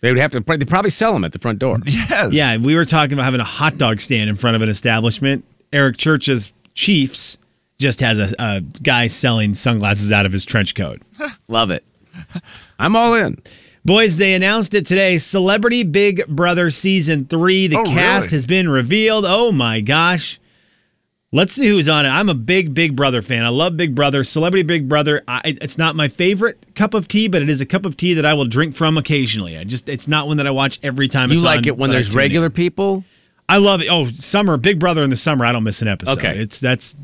They 0.00 0.10
would 0.12 0.20
have 0.20 0.30
to. 0.32 0.40
They 0.40 0.64
probably 0.64 0.90
sell 0.90 1.12
them 1.12 1.24
at 1.24 1.32
the 1.32 1.38
front 1.40 1.58
door. 1.58 1.78
Yes. 1.86 2.32
Yeah, 2.32 2.56
we 2.56 2.74
were 2.76 2.84
talking 2.84 3.14
about 3.14 3.24
having 3.24 3.40
a 3.40 3.44
hot 3.44 3.78
dog 3.78 4.00
stand 4.00 4.30
in 4.30 4.36
front 4.36 4.54
of 4.56 4.62
an 4.62 4.68
establishment. 4.68 5.44
Eric 5.72 5.96
Church's 5.96 6.52
Chiefs 6.74 7.36
just 7.78 8.00
has 8.00 8.18
a, 8.18 8.28
a 8.38 8.60
guy 8.82 9.06
selling 9.08 9.54
sunglasses 9.54 10.12
out 10.12 10.26
of 10.26 10.32
his 10.32 10.44
trench 10.44 10.74
coat. 10.74 11.00
Love 11.48 11.70
it. 11.70 11.84
I'm 12.78 12.94
all 12.96 13.14
in. 13.14 13.36
Boys, 13.88 14.16
they 14.16 14.34
announced 14.34 14.74
it 14.74 14.86
today. 14.86 15.18
Celebrity 15.18 15.82
Big 15.82 16.26
Brother 16.28 16.70
season 16.70 17.24
three. 17.24 17.66
The 17.66 17.78
Oh, 17.78 17.84
cast 17.84 18.26
really? 18.26 18.36
has 18.36 18.46
been 18.46 18.68
revealed. 18.68 19.24
Oh 19.26 19.50
my 19.50 19.80
gosh. 19.80 20.38
Let's 21.30 21.52
see 21.52 21.66
who's 21.66 21.88
on 21.88 22.06
it. 22.06 22.08
I'm 22.08 22.28
a 22.28 22.34
big 22.34 22.72
Big 22.72 22.96
Brother 22.96 23.20
fan. 23.20 23.44
I 23.44 23.48
love 23.50 23.76
Big 23.76 23.94
Brother. 23.94 24.24
Celebrity 24.24 24.62
Big 24.62 24.88
Brother. 24.88 25.22
I, 25.28 25.40
it's 25.44 25.76
not 25.76 25.94
my 25.96 26.08
favorite 26.08 26.74
cup 26.74 26.94
of 26.94 27.06
tea, 27.08 27.28
but 27.28 27.42
it 27.42 27.50
is 27.50 27.60
a 27.60 27.66
cup 27.66 27.84
of 27.84 27.96
tea 27.98 28.14
that 28.14 28.24
I 28.24 28.32
will 28.32 28.46
drink 28.46 28.74
from 28.74 28.96
occasionally. 28.96 29.58
I 29.58 29.64
just 29.64 29.88
it's 29.88 30.08
not 30.08 30.26
one 30.26 30.38
that 30.38 30.46
I 30.46 30.50
watch 30.50 30.78
every 30.82 31.08
time. 31.08 31.30
You 31.30 31.36
it's 31.36 31.44
like 31.44 31.58
on, 31.58 31.64
it 31.68 31.76
when 31.76 31.90
there's 31.90 32.08
tune 32.08 32.12
in. 32.14 32.18
regular 32.18 32.50
people? 32.50 33.04
I 33.48 33.58
love 33.58 33.82
it. 33.82 33.88
Oh, 33.90 34.06
summer, 34.06 34.56
Big 34.56 34.78
Brother 34.78 35.02
in 35.02 35.10
the 35.10 35.16
summer. 35.16 35.44
I 35.44 35.52
don't 35.52 35.64
miss 35.64 35.82
an 35.82 35.88
episode. 35.88 36.18
Okay. 36.18 36.38
it's 36.38 36.60
that's 36.60 36.96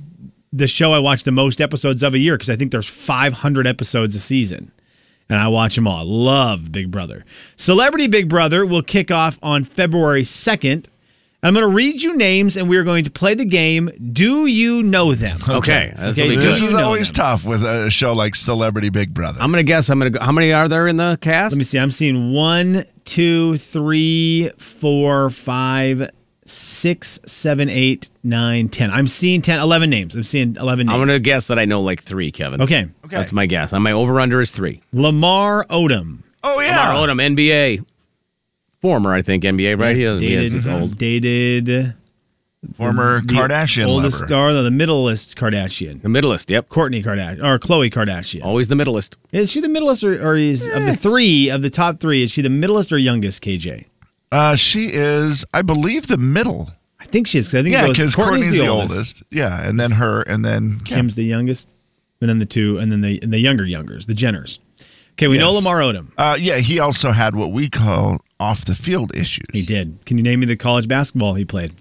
the 0.53 0.67
show 0.67 0.93
I 0.93 0.99
watch 1.01 1.25
the 1.25 1.33
most 1.33 1.61
episodes 1.61 2.03
of 2.03 2.15
a 2.15 2.19
year 2.19 2.35
because 2.35 2.49
I 2.51 2.57
think 2.57 2.73
there's 2.73 2.87
500 2.87 3.67
episodes 3.67 4.15
a 4.15 4.21
season, 4.21 4.71
and 5.29 5.39
I 5.39 5.49
watch 5.49 5.75
them 5.75 5.87
all. 5.87 6.05
Love 6.05 6.71
Big 6.73 6.91
Brother. 6.91 7.25
Celebrity 7.57 8.07
Big 8.07 8.29
Brother 8.29 8.65
will 8.67 8.83
kick 8.83 9.11
off 9.11 9.39
on 9.43 9.65
February 9.65 10.23
2nd. 10.23 10.87
I'm 11.43 11.53
going 11.53 11.63
to 11.63 11.69
read 11.75 12.01
you 12.01 12.17
names, 12.17 12.57
and 12.57 12.71
we 12.71 12.79
are 12.79 12.85
going 12.85 13.05
to 13.05 13.11
play 13.11 13.35
the 13.35 13.45
game. 13.45 13.91
Do 14.15 14.47
you 14.47 14.83
know 14.83 15.13
them? 15.13 15.39
Okay. 15.47 15.93
That's 15.95 16.19
Okay, 16.19 16.29
this 16.35 16.39
This 16.39 16.57
good. 16.61 16.63
you 16.63 16.69
is 16.69 16.75
always 16.75 17.09
them. 17.13 17.17
tough 17.17 17.45
with 17.45 17.63
a 17.63 17.91
show 17.91 18.15
like 18.15 18.35
Celebrity 18.35 18.89
Big 18.89 19.13
Brother. 19.13 19.43
I'm 19.43 19.51
gonna 19.51 19.63
guess. 19.63 19.91
I'm 19.91 19.99
gonna. 19.99 20.09
go. 20.11 20.25
How 20.25 20.33
many 20.33 20.53
are 20.55 20.69
there 20.69 20.87
in 20.87 20.97
the 20.97 21.19
cast? 21.21 21.53
Let 21.53 21.59
me 21.59 21.65
see. 21.65 21.79
I'm 21.79 21.91
seeing 21.91 22.33
one, 22.33 22.87
two, 23.05 23.59
three, 23.59 24.49
four, 24.57 25.29
five, 25.29 26.09
six, 26.55 27.21
seven, 27.27 27.69
eight, 27.69 28.09
nine, 28.23 28.69
ten. 28.69 28.91
I'm 28.91 29.07
seeing 29.07 29.43
10, 29.43 29.59
11 29.59 29.91
names. 29.91 30.17
I'm 30.17 30.23
seeing 30.23 30.57
11 30.57 30.87
names. 30.87 30.95
I'm 30.95 31.01
gonna 31.01 31.19
guess 31.21 31.49
that 31.49 31.59
I 31.59 31.65
know 31.65 31.81
like 31.81 32.03
three, 32.03 32.31
Kevin. 32.31 32.63
Okay. 32.63 32.89
Okay. 33.05 33.17
That's 33.17 33.33
my 33.33 33.47
guess. 33.47 33.73
And 33.73 33.83
my 33.85 33.93
over 33.93 34.21
under 34.21 34.41
is 34.41 34.53
three. 34.53 34.81
Lamar 34.93 35.65
Odom. 35.67 36.23
oh 36.43 36.61
yeah. 36.61 36.89
Lamar 36.93 37.09
Odom, 37.09 37.35
NBA. 37.37 37.85
Former, 38.81 39.15
I 39.15 39.23
think, 39.23 39.45
NBA, 39.45 39.81
right? 39.81 39.97
He 39.97 40.05
doesn't 40.05 40.23
he 40.23 40.29
dated, 40.29 40.55
is 40.55 40.69
old. 40.69 40.99
dated 40.99 41.95
Former 42.77 43.21
the 43.21 43.35
Kardashian 43.35 43.87
oldest 43.87 44.21
lover. 44.21 44.27
star, 44.27 44.53
the 44.53 44.71
middleest 44.71 45.37
Kardashian, 45.37 46.03
The 46.03 46.09
middleist, 46.09 46.51
yep. 46.51 46.69
Kourtney 46.69 47.05
Kardashian 47.05 47.45
or 47.45 47.59
Khloe 47.59 47.93
Kardashian. 47.93 48.45
Always 48.45 48.69
the 48.69 48.75
middleist. 48.75 49.17
Is 49.33 49.51
she 49.53 49.61
the 49.61 49.69
middleest 49.69 50.05
or, 50.05 50.15
or 50.27 50.37
is 50.37 50.67
of 50.67 50.83
the 50.85 50.91
eh. 50.91 50.97
three 50.97 51.49
of 51.51 51.63
the 51.63 51.71
top 51.71 52.01
three? 52.01 52.23
Is 52.23 52.31
she 52.31 52.43
the 52.43 52.49
middleest 52.49 52.93
or 52.93 52.99
youngest? 52.99 53.43
KJ, 53.43 53.87
Uh, 54.35 54.57
she 54.57 54.91
is, 54.93 55.45
I 55.55 55.63
believe, 55.63 56.09
the 56.09 56.17
middle. 56.17 56.71
I 57.01 57.05
think 57.05 57.27
she 57.27 57.39
is. 57.39 57.47
'cause 57.49 57.55
I 57.61 57.63
think 57.63 57.75
Yeah, 57.75 57.87
because 57.87 58.17
Kourtney's, 58.17 58.47
Kourtney's, 58.49 58.59
the, 58.59 58.67
oldest. 58.69 59.23
Yeah, 59.31 59.67
and 59.69 59.79
then 59.79 59.93
her, 59.93 60.23
and 60.23 60.45
then 60.45 60.81
Kim. 60.85 60.97
Kim's 60.99 61.15
the 61.15 61.25
youngest, 61.25 61.69
and 62.21 62.29
then 62.29 62.39
the 62.41 62.47
two, 62.47 62.79
and 62.79 62.91
then 62.91 63.01
the 63.01 63.21
and 63.23 63.33
the 63.33 63.39
younger 63.39 63.65
youngers, 63.65 64.07
the 64.07 64.15
Jenners. 64.15 64.59
Okay, 65.13 65.29
we 65.29 65.39
know 65.39 65.53
Lamar 65.53 65.79
Odom. 65.79 66.09
Uh, 66.19 66.37
yeah, 66.41 66.57
he 66.59 66.81
also 66.81 67.13
had 67.13 67.37
what 67.37 67.53
we 67.53 67.69
call 67.71 68.19
off 68.41 68.65
the 68.65 68.75
field 68.75 69.15
issues. 69.17 69.47
He 69.53 69.63
did. 69.65 69.99
Can 70.07 70.17
you 70.19 70.25
name 70.25 70.41
me 70.41 70.47
the 70.47 70.57
college 70.57 70.89
basketball 70.89 71.35
he 71.35 71.45
played? 71.45 71.73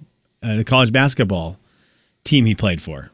Uh, 0.44 0.58
the 0.58 0.64
college 0.64 0.92
basketball 0.92 1.58
team 2.24 2.46
he 2.46 2.54
played 2.54 2.80
for? 2.82 3.10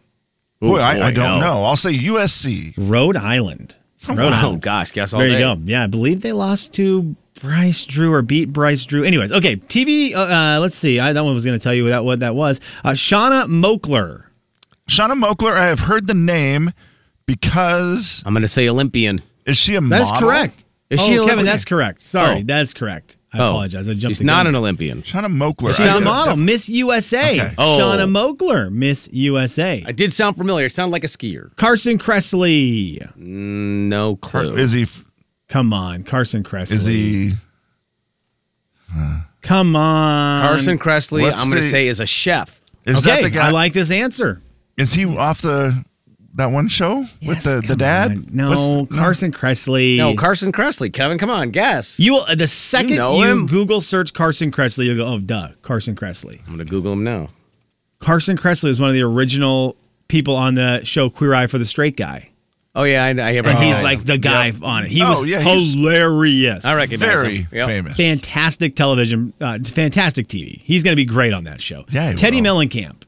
Ooh, 0.61 0.71
Boy, 0.71 0.79
I, 0.79 1.07
I 1.07 1.11
don't 1.11 1.39
no. 1.39 1.39
know. 1.39 1.63
I'll 1.63 1.77
say 1.77 1.97
USC. 1.97 2.73
Rhode 2.77 3.15
Island. 3.15 3.75
Rhode 4.09 4.19
Oh 4.19 4.27
Island. 4.29 4.61
gosh, 4.61 4.91
guess 4.91 5.13
all 5.13 5.21
There 5.21 5.29
you 5.29 5.39
go. 5.39 5.57
Yeah, 5.63 5.83
I 5.83 5.87
believe 5.87 6.21
they 6.21 6.33
lost 6.33 6.73
to 6.73 7.15
Bryce 7.41 7.85
Drew 7.85 8.13
or 8.13 8.21
beat 8.21 8.51
Bryce 8.53 8.85
Drew. 8.85 9.03
Anyways, 9.03 9.31
okay, 9.31 9.55
TV. 9.55 10.13
Uh, 10.13 10.19
uh, 10.19 10.59
let's 10.59 10.75
see. 10.75 10.99
I 10.99 11.13
that 11.13 11.23
one 11.23 11.33
was 11.33 11.45
going 11.45 11.57
to 11.57 11.63
tell 11.63 11.73
you 11.73 11.87
that 11.89 12.03
what 12.05 12.19
that 12.21 12.35
was. 12.35 12.59
Uh, 12.83 12.93
Shanna 12.93 13.45
Moakler. 13.47 14.23
Shanna 14.87 15.15
Moakler, 15.15 15.53
I 15.53 15.67
have 15.67 15.79
heard 15.81 16.07
the 16.07 16.13
name 16.15 16.71
because 17.25 18.23
I'm 18.25 18.33
gonna 18.33 18.47
say 18.47 18.67
Olympian. 18.67 19.21
is 19.45 19.55
she 19.55 19.75
a 19.75 19.81
model? 19.81 19.99
That's 19.99 20.11
model? 20.11 20.27
correct. 20.29 20.65
Is 20.89 20.99
oh, 20.99 21.03
she 21.03 21.11
a 21.11 21.15
Kevin, 21.17 21.23
Olympian? 21.25 21.45
that's 21.45 21.65
correct. 21.65 22.01
Sorry, 22.01 22.39
Oh. 22.39 22.43
that's 22.43 22.73
correct. 22.73 23.17
I 23.31 23.37
Oh, 23.37 23.49
apologize. 23.49 23.87
I 23.87 23.93
jumped. 23.93 24.01
She's 24.13 24.17
the 24.17 24.23
not 24.23 24.47
an 24.47 24.55
Olympian. 24.55 25.03
Shanna 25.03 25.29
Moakler. 25.29 25.69
She's 25.77 25.85
I- 25.85 25.99
a 25.99 26.01
model, 26.01 26.35
Miss 26.35 26.67
USA. 26.67 27.39
Okay. 27.39 27.53
Oh. 27.59 27.77
Shanna 27.77 28.07
Moakler, 28.07 28.71
Miss 28.71 29.07
USA. 29.13 29.83
I 29.85 29.91
did 29.91 30.11
sound 30.11 30.35
familiar. 30.37 30.65
It 30.65 30.71
sounded 30.71 30.91
like 30.91 31.03
a 31.03 31.07
skier. 31.07 31.55
Carson 31.55 31.99
Kressley. 31.99 32.97
Mm, 33.15 33.87
No 33.89 34.15
clue. 34.15 34.55
Is 34.57 34.71
he? 34.71 34.81
f- 34.83 35.03
Come 35.49 35.73
on, 35.73 36.03
Carson 36.03 36.43
Kressley. 36.43 36.71
Is 36.71 36.85
he? 36.85 37.33
Come 39.41 39.75
on, 39.75 40.41
Carson 40.41 40.77
Kressley, 40.77 41.21
What's 41.21 41.41
I'm 41.43 41.49
going 41.49 41.61
to 41.61 41.65
the- 41.65 41.71
say, 41.71 41.87
is 41.87 41.99
a 41.99 42.05
chef. 42.05 42.59
Is 42.85 43.05
okay, 43.05 43.17
that 43.17 43.23
the 43.23 43.29
guy? 43.29 43.47
I 43.47 43.51
like 43.51 43.73
this 43.73 43.91
answer. 43.91 44.41
is 44.77 44.93
he 44.93 45.05
off 45.05 45.41
the 45.41 45.83
that 46.35 46.47
one 46.51 46.67
show 46.67 46.99
with 46.99 47.09
Yes, 47.21 47.43
the, 47.45 47.61
the 47.61 47.67
come 47.67 47.77
dad? 47.77 48.11
on. 48.11 48.27
No, 48.31 48.49
What's 48.49 48.65
the- 48.65 48.87
Carson 48.97 49.31
Kressley. 49.31 49.97
No, 49.97 50.15
Carson 50.15 50.51
Kressley. 50.51 50.91
Kevin, 50.91 51.17
come 51.17 51.29
on, 51.29 51.49
guess. 51.49 51.99
You 51.99 52.13
will, 52.13 52.35
the 52.35 52.47
second 52.47 52.89
you, 52.91 52.95
know 52.97 53.21
him. 53.21 53.47
Google 53.47 53.81
search 53.81 54.13
Carson 54.13 54.51
Kressley, 54.51 54.85
you'll 54.85 54.95
go, 54.95 55.07
oh, 55.07 55.19
duh, 55.19 55.49
Carson 55.61 55.95
Kressley. 55.95 56.39
I'm 56.45 56.53
gonna 56.53 56.65
Google 56.65 56.93
him 56.93 57.03
now. 57.03 57.29
Carson 57.99 58.37
Kressley 58.37 58.65
was 58.65 58.79
one 58.79 58.89
of 58.89 58.95
the 58.95 59.01
original 59.03 59.75
people 60.07 60.35
on 60.35 60.55
the 60.55 60.81
show 60.83 61.09
Queer 61.09 61.33
Eye 61.33 61.47
for 61.47 61.57
the 61.57 61.65
Straight 61.65 61.97
Guy. 61.97 62.29
Oh 62.79 62.83
yeah, 62.83 63.03
I, 63.03 63.09
I 63.09 63.33
have. 63.33 63.45
And 63.45 63.59
he's 63.59 63.81
oh. 63.81 63.83
like 63.83 64.05
the 64.05 64.17
guy 64.17 64.47
Yep. 64.47 64.63
on 64.63 64.85
it. 64.85 64.89
He 64.91 65.03
Oh, 65.03 65.09
was 65.09 65.25
yeah, 65.25 65.41
hilarious. 65.41 66.63
I 66.63 66.77
recognize 66.77 67.21
Very 67.21 67.37
him. 67.39 67.47
Yep. 67.51 67.67
famous. 67.67 67.97
Fantastic 67.97 68.73
television, 68.75 69.33
uh, 69.41 69.59
fantastic 69.65 70.27
TV. 70.27 70.61
He's 70.61 70.81
going 70.85 70.93
to 70.93 70.95
be 70.95 71.03
great 71.03 71.33
on 71.33 71.43
that 71.43 71.59
show. 71.59 71.83
Yeah, 71.89 72.13
Teddi 72.13 72.41
will. 72.41 72.55
Mellencamp. 72.61 73.03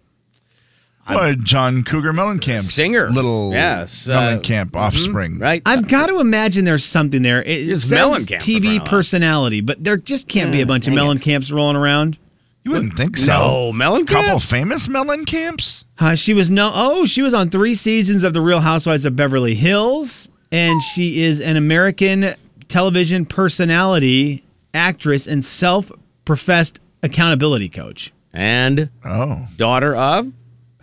Well, 1.09 1.35
John 1.35 1.83
Cougar 1.83 2.11
Mellencamp. 2.11 2.59
Singer. 2.59 3.09
Little 3.09 3.51
Yes, 3.53 4.09
uh, 4.09 4.13
Mellencamp 4.39 4.75
offspring. 4.75 5.39
Right. 5.39 5.61
I've 5.65 5.87
got 5.87 6.07
to 6.07 6.19
imagine 6.19 6.65
there's 6.65 6.85
something 6.85 7.21
there. 7.21 7.41
It 7.41 7.69
It's 7.69 7.85
says 7.85 7.97
Mellencamp, 7.99 8.39
TV 8.39 8.85
personality, 8.85 9.61
but 9.61 9.81
there 9.81 9.95
just 9.95 10.27
can't 10.27 10.51
be 10.51 10.59
a 10.59 10.65
bunch 10.65 10.87
of 10.87 10.93
dang 10.93 11.05
it. 11.05 11.07
Mellencamps 11.19 11.51
rolling 11.53 11.77
around. 11.77 12.17
You 12.63 12.71
wouldn't 12.71 12.93
think 12.93 13.17
so. 13.17 13.31
No, 13.31 13.71
Mellencamp? 13.73 14.07
Couple 14.07 14.39
famous 14.39 14.87
Mellencamps? 14.87 15.83
Uh, 15.97 16.13
she 16.15 16.33
was 16.33 16.51
no. 16.51 16.71
Oh, 16.73 17.05
she 17.05 17.21
was 17.21 17.33
on 17.33 17.49
three 17.49 17.73
seasons 17.73 18.23
of 18.23 18.33
The 18.33 18.41
Real 18.41 18.59
Housewives 18.59 19.03
of 19.05 19.15
Beverly 19.15 19.55
Hills, 19.55 20.29
and 20.51 20.81
she 20.81 21.21
is 21.23 21.41
an 21.41 21.57
American 21.57 22.33
television 22.67 23.25
personality, 23.25 24.43
actress, 24.73 25.25
and 25.27 25.43
self-professed 25.43 26.79
accountability 27.03 27.67
coach. 27.69 28.13
And 28.33 28.89
Oh. 29.03 29.47
daughter 29.57 29.95
of. 29.95 30.31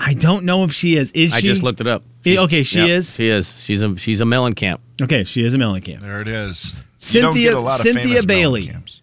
I 0.00 0.14
don't 0.14 0.44
know 0.44 0.64
if 0.64 0.72
she 0.72 0.96
is. 0.96 1.10
Is 1.12 1.30
she? 1.30 1.36
I 1.36 1.40
just 1.40 1.62
looked 1.62 1.80
it 1.80 1.86
up. 1.86 2.02
Eh, 2.26 2.36
okay, 2.38 2.62
she 2.62 2.78
Yep, 2.80 2.88
is? 2.88 3.14
She 3.14 3.28
is. 3.28 3.62
She's 3.62 3.82
a 3.82 3.96
she's 3.96 4.20
a 4.20 4.24
Mellencamp. 4.24 4.78
Okay, 5.00 5.24
she 5.24 5.44
is 5.44 5.54
a 5.54 5.58
Mellencamp. 5.58 6.00
There 6.00 6.20
it 6.20 6.28
is. 6.28 6.74
You 7.12 7.22
don't 7.22 7.34
Cynthia 7.34 7.50
get 7.52 7.58
a 8.24 8.26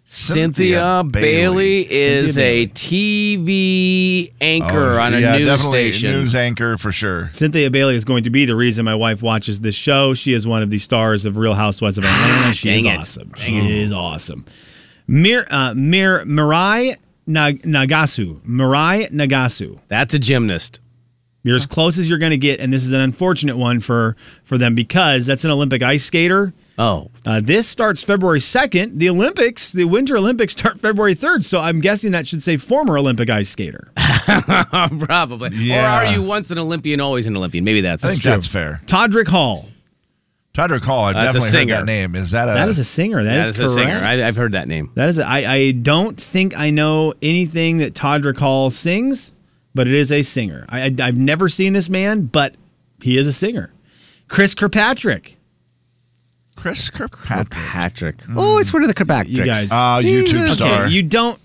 lot 0.06 0.12
of 0.12 0.12
Cynthia 0.12 1.02
famous 1.04 1.12
Bailey. 1.14 1.86
Mellencamp's. 1.86 1.90
Cynthia, 1.90 1.90
Bailey, 1.90 1.92
is 1.92 2.38
a 2.38 2.68
TV 2.68 4.32
anchor 4.42 4.94
Oh, 4.94 5.02
on 5.02 5.14
a 5.14 5.20
yeah, 5.20 5.38
news 5.38 5.48
definitely 5.48 5.92
station. 5.92 6.12
News 6.12 6.36
anchor 6.36 6.78
for 6.78 6.92
sure. 6.92 7.30
Cynthia 7.34 7.70
Bailey 7.70 7.96
is 7.96 8.06
going 8.06 8.24
to 8.26 8.30
be 8.30 8.46
the 8.46 8.56
reason 8.56 8.86
my 8.86 8.96
wife 8.96 9.22
watches 9.22 9.60
this 9.62 9.76
show. 9.76 10.14
She 10.14 10.34
is 10.34 10.46
one 10.48 10.62
of 10.62 10.70
the 10.70 10.78
stars 10.78 11.26
of 11.26 11.38
Real 11.38 11.54
Housewives 11.56 11.98
of 11.98 12.04
Atlanta. 12.06 12.54
She 12.54 12.70
Dang 12.70 12.80
is 12.80 12.86
it. 12.86 12.98
awesome. 12.98 13.30
Dang 13.30 13.68
she 13.68 13.80
is 13.82 13.92
awesome. 13.94 14.46
Mir 15.08 15.46
uh, 15.50 15.74
Mir 15.76 16.24
Mirai 16.26 16.96
Nag- 17.28 17.64
Nagasu. 17.64 18.40
Mirai 18.42 19.10
Nagasu. 19.12 19.80
That's 19.88 20.14
a 20.14 20.20
gymnast. 20.20 20.80
You're 21.44 21.56
as 21.56 21.66
close 21.68 21.98
as 22.00 22.10
you're 22.10 22.18
going 22.20 22.32
to 22.32 22.38
get, 22.38 22.60
and 22.60 22.74
this 22.74 22.84
is 22.84 22.92
an 22.92 23.02
unfortunate 23.02 23.56
one 23.58 23.80
for 23.80 24.16
for 24.44 24.58
them 24.58 24.74
because 24.74 25.26
that's 25.28 25.44
an 25.46 25.52
Olympic 25.52 25.84
ice 25.84 26.04
skater. 26.04 26.54
Oh, 26.78 27.10
Uh, 27.26 27.40
this 27.42 27.68
starts 27.68 28.04
February 28.04 28.40
2nd. 28.40 28.98
The 29.00 29.10
Olympics, 29.10 29.72
the 29.72 29.86
Winter 29.86 30.18
Olympics, 30.18 30.54
start 30.54 30.80
February 30.82 31.16
3rd. 31.16 31.44
So 31.46 31.60
I'm 31.60 31.80
guessing 31.80 32.12
that 32.12 32.28
should 32.28 32.44
say 32.44 32.58
former 32.58 32.98
Olympic 32.98 33.30
ice 33.30 33.50
skater. 33.50 33.88
probably. 33.96 35.50
Yeah. 35.56 36.02
Or 36.04 36.06
are 36.06 36.12
you 36.14 36.22
once 36.22 36.52
an 36.52 36.60
Olympian, 36.60 37.00
always 37.00 37.28
an 37.28 37.38
Olympian? 37.38 37.64
Maybe 37.64 37.82
that's, 37.82 38.04
I 38.04 38.10
think 38.10 38.22
true. 38.22 38.32
that's 38.32 38.48
fair. 38.48 38.82
Todrick 38.88 39.28
Hall. 39.28 39.70
Todrick 40.54 40.84
Hall, 40.84 41.04
I've 41.06 41.16
That's 41.16 41.36
a 41.36 41.40
definitely 41.40 41.46
heard 41.46 41.52
singer. 41.68 41.76
that 41.76 41.86
name. 41.86 42.16
Is 42.16 42.32
that 42.32 42.48
a. 42.48 42.54
That 42.54 42.70
is 42.70 42.80
a 42.80 42.86
singer. 42.86 43.24
That 43.24 43.36
that 43.36 43.48
is, 43.48 43.60
is, 43.60 43.72
a 43.72 43.74
singer. 43.74 44.00
correct. 44.00 44.04
I, 44.06 44.26
I've 44.28 44.38
heard 44.38 44.54
that 44.54 44.70
name. 44.70 44.90
That 44.96 45.10
is, 45.10 45.20
I, 45.20 45.38
I 45.40 45.72
don't 45.72 46.18
think 46.20 46.58
I 46.58 46.70
know 46.70 47.14
anything 47.22 47.80
that 47.80 47.94
Todrick 47.94 48.38
Hall 48.38 48.70
sings, 48.70 49.34
but 49.74 49.86
it 49.88 49.94
is 49.94 50.14
a 50.14 50.22
singer. 50.22 50.66
I, 50.70 50.84
I, 50.84 50.92
I've 51.02 51.18
never 51.18 51.50
seen 51.50 51.74
this 51.74 51.90
man, 51.90 52.24
but 52.28 52.56
he 53.02 53.18
is 53.18 53.28
a 53.28 53.34
singer. 53.34 53.74
Chris 54.30 54.56
Kirkpatrick. 54.56 55.38
Chris 56.56 56.90
Kirkpatrick. 56.90 57.50
Patrick. 57.52 58.16
Oh, 58.36 58.58
it's 58.60 58.74
one 58.74 58.84
of 58.84 58.88
the 58.88 58.94
Kirkpatricks. 58.96 59.30
You 59.30 59.46
guys- 59.46 59.70
Ah, 59.72 60.00
YouTube 60.02 60.44
Okay, 60.46 60.52
star. 60.54 60.88
you 60.88 61.04
don't. 61.04 61.40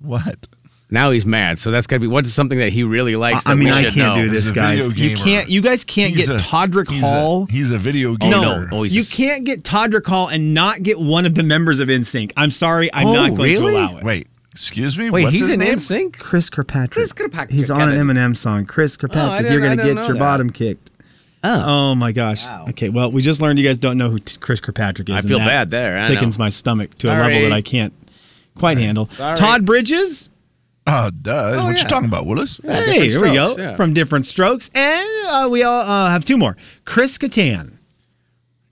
what? 0.00 0.46
Now 0.92 1.12
he's 1.12 1.24
mad. 1.24 1.56
So 1.58 1.70
that's 1.70 1.86
got 1.86 1.96
to 1.96 2.00
be 2.00 2.06
what's 2.08 2.32
something 2.32 2.58
that 2.58 2.70
he 2.70 2.82
really 2.82 3.14
likes. 3.14 3.46
I 3.46 3.50
that 3.50 3.56
mean, 3.56 3.68
we 3.68 3.74
I 3.74 3.82
can't 3.84 3.96
know? 3.96 4.14
do 4.16 4.28
this, 4.30 4.50
a 4.50 4.52
guys. 4.52 4.88
You 4.98 5.16
can't. 5.16 5.48
You 5.48 5.60
guys 5.60 5.84
can't 5.84 6.16
He's 6.16 6.26
get 6.26 6.40
a- 6.40 6.42
Todrick 6.42 6.90
he's 6.90 7.00
Hall. 7.00 7.46
A, 7.48 7.52
he's 7.52 7.70
a 7.70 7.78
video 7.78 8.14
Oh 8.14 8.16
gamer. 8.16 8.66
no! 8.66 8.68
Oh, 8.72 8.82
you 8.82 8.98
a 8.98 9.02
s- 9.02 9.14
can't 9.14 9.44
get 9.44 9.62
Todrick 9.62 10.06
Hall 10.06 10.26
and 10.28 10.52
not 10.52 10.82
get 10.82 10.98
one 10.98 11.26
of 11.26 11.36
the 11.36 11.44
members 11.44 11.78
of 11.78 11.88
NSYNC. 11.88 12.32
I'm 12.36 12.50
sorry, 12.50 12.92
I'm 12.92 13.06
Oh, 13.06 13.12
not 13.12 13.28
going 13.36 13.52
really? 13.52 13.72
to 13.72 13.78
allow 13.78 13.98
it. 13.98 14.04
Wait, 14.04 14.26
excuse 14.50 14.98
me? 14.98 15.10
Wait, 15.10 15.22
What's 15.22 15.32
he's 15.32 15.42
his 15.42 15.52
in 15.54 15.60
name? 15.60 15.74
NSYNC. 15.76 16.18
Chris 16.18 16.50
Kirkpatrick. 16.50 16.90
Chris 16.90 17.12
Kirkpatrick, 17.12 17.50
He's 17.52 17.70
on 17.70 17.88
an 17.88 17.96
Eminem 17.96 18.36
song. 18.36 18.66
Chris 18.66 18.96
Kirkpatrick, 18.96 19.42
didn't- 19.48 19.52
you're 19.52 19.62
going 19.62 19.78
to 19.78 19.84
get 19.84 20.04
your 20.08 20.14
that. 20.14 20.18
bottom 20.18 20.50
kicked. 20.50 20.89
Oh. 21.42 21.62
Oh 21.90 21.94
my 21.94 22.12
gosh. 22.12 22.44
Wow. 22.44 22.66
Okay, 22.70 22.88
well, 22.90 23.10
we 23.10 23.22
just 23.22 23.40
learned 23.40 23.58
you 23.58 23.64
guys 23.66 23.78
don't 23.78 23.96
know 23.96 24.10
who 24.10 24.18
t- 24.18 24.36
Chris 24.40 24.60
Kirkpatrick 24.60 25.08
is. 25.08 25.14
I 25.14 25.22
feel 25.22 25.38
bad 25.38 25.70
there. 25.70 25.96
I 25.96 26.06
sickens 26.06 26.38
know. 26.38 26.44
my 26.44 26.48
stomach 26.50 26.96
to 26.98 27.08
a 27.08 27.14
Sorry. 27.16 27.34
level 27.34 27.48
that 27.48 27.54
I 27.54 27.62
can't 27.62 27.94
quite 28.56 28.76
handle. 28.78 29.06
Sorry. 29.06 29.36
Todd 29.36 29.64
Bridges. 29.64 30.28
Oh, 30.86 31.10
duh. 31.10 31.62
what 31.64 31.76
yeah. 31.76 31.82
you 31.82 31.88
talking 31.88 32.08
about, 32.08 32.26
Willis? 32.26 32.60
hey, 32.64 33.08
here 33.08 33.22
we 33.22 33.32
go. 33.34 33.56
Yeah. 33.56 33.76
From 33.76 33.94
Diff'rent 33.94 34.26
Strokes. 34.26 34.70
And 34.74 35.08
uh, 35.28 35.48
we 35.50 35.62
all 35.62 35.80
uh, 35.80 36.10
have 36.10 36.24
two 36.24 36.36
more. 36.36 36.56
Chris 36.84 37.16
Kattan. 37.16 37.74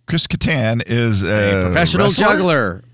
Chris 0.06 0.26
Kattan 0.26 0.82
is 0.86 1.22
a, 1.22 1.62
Professional 1.64 2.06
wrestler? 2.06 2.26
juggler. 2.26 2.84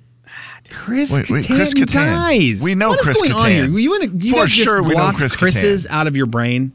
Chris 0.71 1.13
Wait, 1.13 1.31
wait, 1.31 1.45
Kattan, 1.45 1.57
Chris 1.57 1.75
Kattan. 1.75 1.93
guys. 1.95 2.63
We 2.63 2.75
know 2.75 2.91
what 2.91 3.01
is 3.01 3.07
Chris 3.07 3.21
going 3.23 3.33
on 3.33 3.45
Kattan. 3.47 3.71
here? 3.71 3.79
You, 3.79 3.95
in 4.01 4.19
the, 4.19 4.25
you 4.25 4.33
For 4.33 4.41
guys 4.41 4.51
just 4.53 4.65
sure 4.65 4.83
we 4.83 4.91
know 4.91 4.95
block 4.97 5.17
Chris 5.17 5.37
Chris's 5.37 5.87
Kattan. 5.87 5.91
out 5.91 6.07
of 6.07 6.17
your 6.17 6.27
brain. 6.27 6.73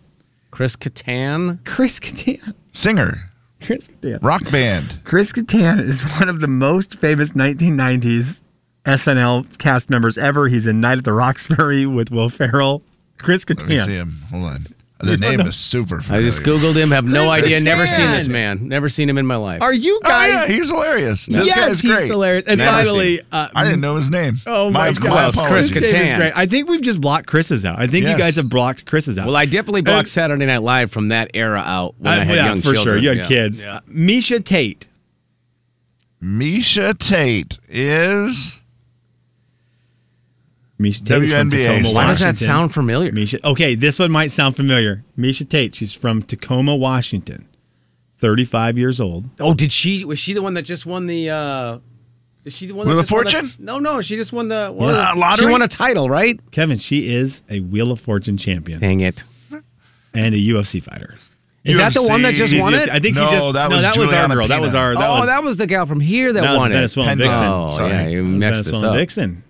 Chris 0.51 0.75
Kattan. 0.75 1.63
Chris 1.65 1.99
Kattan. 1.99 2.53
Singer, 2.71 3.31
Chris 3.61 3.87
Kattan. 3.87 4.23
rock 4.23 4.49
band. 4.51 4.99
Chris 5.03 5.31
Kattan 5.31 5.79
is 5.79 6.03
one 6.19 6.29
of 6.29 6.39
the 6.39 6.47
most 6.47 6.95
famous 6.99 7.31
1990s 7.31 8.41
SNL 8.85 9.57
cast 9.57 9.89
members 9.89 10.17
ever. 10.17 10.47
He's 10.47 10.67
in 10.67 10.81
Night 10.81 10.97
at 10.99 11.03
the 11.03 11.13
Roxbury 11.13 11.85
with 11.85 12.11
Will 12.11 12.29
Ferrell. 12.29 12.81
Chris 13.17 13.45
Kattan. 13.45 13.61
Let 13.61 13.69
me 13.69 13.79
see 13.79 13.95
him. 13.95 14.21
Hold 14.29 14.45
on. 14.45 14.67
The 15.01 15.15
name 15.15 15.39
is 15.39 15.55
super 15.55 16.01
funny. 16.01 16.19
I 16.19 16.21
just 16.23 16.43
googled 16.43 16.75
him. 16.75 16.91
Have 16.91 17.05
no 17.05 17.31
Chris 17.31 17.45
idea. 17.45 17.61
Never 17.61 17.87
seen 17.87 18.11
this 18.11 18.27
man. 18.27 18.67
Never 18.67 18.89
seen 18.89 19.09
him 19.09 19.17
in 19.17 19.25
my 19.25 19.37
life. 19.37 19.61
Are 19.61 19.71
you 19.73 19.99
Oh, 20.03 20.09
guys? 20.09 20.29
yeah, 20.29 20.47
he's 20.55 20.69
hilarious. 20.69 21.25
This 21.25 21.47
yes, 21.47 21.55
guy's 21.55 21.79
he's 21.79 21.91
great. 21.93 22.07
hilarious. 22.09 22.45
And 22.47 22.57
Never 22.57 22.83
finally, 22.83 23.17
seen 23.19 23.25
uh, 23.31 23.47
I 23.55 23.63
didn't 23.63 23.79
know 23.79 23.95
his 23.95 24.09
name. 24.09 24.35
Oh 24.45 24.69
my, 24.69 24.87
my, 24.89 24.91
God. 24.93 25.35
my 25.37 25.47
Chris 25.47 25.69
apologies. 25.69 25.71
This 25.71 25.91
is 25.93 25.95
Kattan. 26.11 26.17
great. 26.17 26.33
I 26.35 26.45
think 26.47 26.67
we've 26.67 26.81
just 26.81 26.99
blocked 26.99 27.27
Chris's 27.27 27.63
out. 27.63 27.79
I 27.79 27.87
think 27.87 28.07
you 28.07 28.17
guys 28.17 28.35
have 28.35 28.49
blocked 28.49 28.85
Chris's 28.85 29.17
out. 29.17 29.27
Well, 29.27 29.37
I 29.37 29.45
definitely 29.45 29.83
blocked 29.83 29.99
And- 29.99 30.07
Saturday 30.09 30.45
Night 30.45 30.63
Live 30.63 30.91
from 30.91 31.07
that 31.07 31.31
era 31.33 31.59
out 31.65 31.95
when 31.97 32.11
I, 32.11 32.17
Uh, 32.17 32.25
had 32.25 32.35
yeah, 32.35 32.45
young 32.47 32.57
for 32.61 32.73
children. 32.73 32.83
sure. 32.83 32.97
You 32.97 33.09
had 33.09 33.17
Yeah. 33.19 33.23
kids. 33.27 33.63
Yeah. 33.63 33.79
Miesha 33.89 34.43
Tate. 34.43 34.87
Miesha 36.21 36.97
Tate 36.97 37.59
is 37.69 38.58
Miesha 40.79 41.03
Tate 41.05 41.23
is 41.23 41.31
from 41.31 41.49
WNBA. 41.49 41.77
Tacoma, 41.79 41.93
Why 41.93 42.07
does 42.07 42.19
that 42.19 42.37
sound 42.37 42.73
familiar? 42.73 43.11
Miesha. 43.11 43.43
Okay, 43.43 43.75
this 43.75 43.99
one 43.99 44.11
might 44.11 44.31
sound 44.31 44.55
familiar. 44.55 45.03
Miesha 45.17 45.47
Tate. 45.47 45.75
She's 45.75 45.93
from 45.93 46.23
Tacoma, 46.23 46.75
Washington. 46.75 47.47
Thirty-five 48.19 48.77
years 48.77 48.99
old. 48.99 49.25
Oh, 49.39 49.53
did 49.53 49.71
she? 49.71 50.03
Was 50.05 50.19
she 50.19 50.33
the 50.33 50.41
one 50.41 50.53
that 50.55 50.63
just 50.63 50.85
won 50.85 51.05
the? 51.05 51.29
uh 51.29 51.79
Is 52.45 52.53
she 52.55 52.67
the 52.67 52.73
one? 52.75 52.87
Wheel 52.87 52.97
that 52.97 53.03
of 53.03 53.07
just 53.07 53.13
won 53.13 53.25
the- 53.25 53.31
Fortune? 53.31 53.65
no, 53.65 53.79
no, 53.79 54.01
she 54.01 54.15
just 54.15 54.33
won 54.33 54.47
the 54.49 54.69
what 54.73 54.93
Yeah. 54.93 55.11
Uh, 55.11 55.15
lottery? 55.17 55.47
She 55.47 55.51
won 55.51 55.61
a 55.61 55.67
title, 55.67 56.09
right? 56.09 56.39
Kevin, 56.51 56.77
she 56.77 57.13
is 57.13 57.41
a 57.49 57.59
Wheel 57.61 57.91
of 57.91 57.99
Fortune 57.99 58.37
champion 58.37 58.79
Dang 58.79 58.99
it! 59.01 59.23
and 60.13 60.35
a 60.35 60.37
UFC 60.37 60.81
fighter. 60.83 61.15
Is 61.63 61.77
that 61.77 61.93
the 61.93 62.03
one 62.03 62.21
that 62.23 62.33
just 62.33 62.57
won 62.57 62.73
it? 62.73 62.89
I 62.89 62.99
think 62.99 63.15
No, 63.17 63.27
she 63.27 63.35
just. 63.35 63.53
that 63.53 63.69
no, 63.69 63.75
was 63.75 63.83
that 63.83 63.97
was 63.97 64.07
our 64.07 64.11
Juliana 64.13 64.35
girl. 64.35 64.47
That 64.47 64.61
was 64.61 64.75
our. 64.75 64.95
That 64.95 65.09
oh, 65.09 65.19
was, 65.19 65.27
that 65.27 65.43
was 65.43 65.57
the 65.57 65.67
gal 65.67 65.85
from 65.85 65.99
here 65.99 66.31
that, 66.33 66.41
that 66.41 66.51
was 66.51 66.57
won 66.59 66.71
it. 66.71 66.75
Venezuelan 66.75 67.09
Pen- 67.09 67.17
Vixen. 67.19 67.43
Oh, 67.45 67.69
Sorry. 67.71 67.89
yeah, 67.91 68.07
you 68.07 68.23
messed 68.23 68.57
this 68.59 68.67
Venezuelan 68.67 68.89
up. 68.89 68.95
Vixen. 68.99 69.43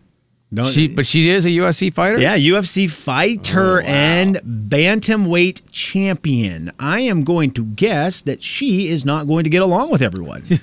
Don't, 0.51 0.65
She, 0.65 0.87
but 0.87 1.05
she 1.05 1.29
is 1.29 1.45
a 1.45 1.49
UFC 1.49 1.93
fighter. 1.93 2.19
Yeah, 2.19 2.35
UFC 2.35 2.85
Oh, 2.85 2.89
fighter 2.89 3.81
and 3.81 4.37
bantamweight 4.37 5.61
champion. 5.71 6.71
I 6.79 7.01
am 7.01 7.23
going 7.23 7.51
to 7.51 7.63
guess 7.65 8.21
that 8.21 8.41
she 8.41 8.87
is 8.87 9.05
not 9.05 9.27
going 9.27 9.43
to 9.43 9.49
get 9.51 9.61
along 9.61 9.91
with 9.91 10.01
everyone. 10.01 10.41
Jay, 10.43 10.55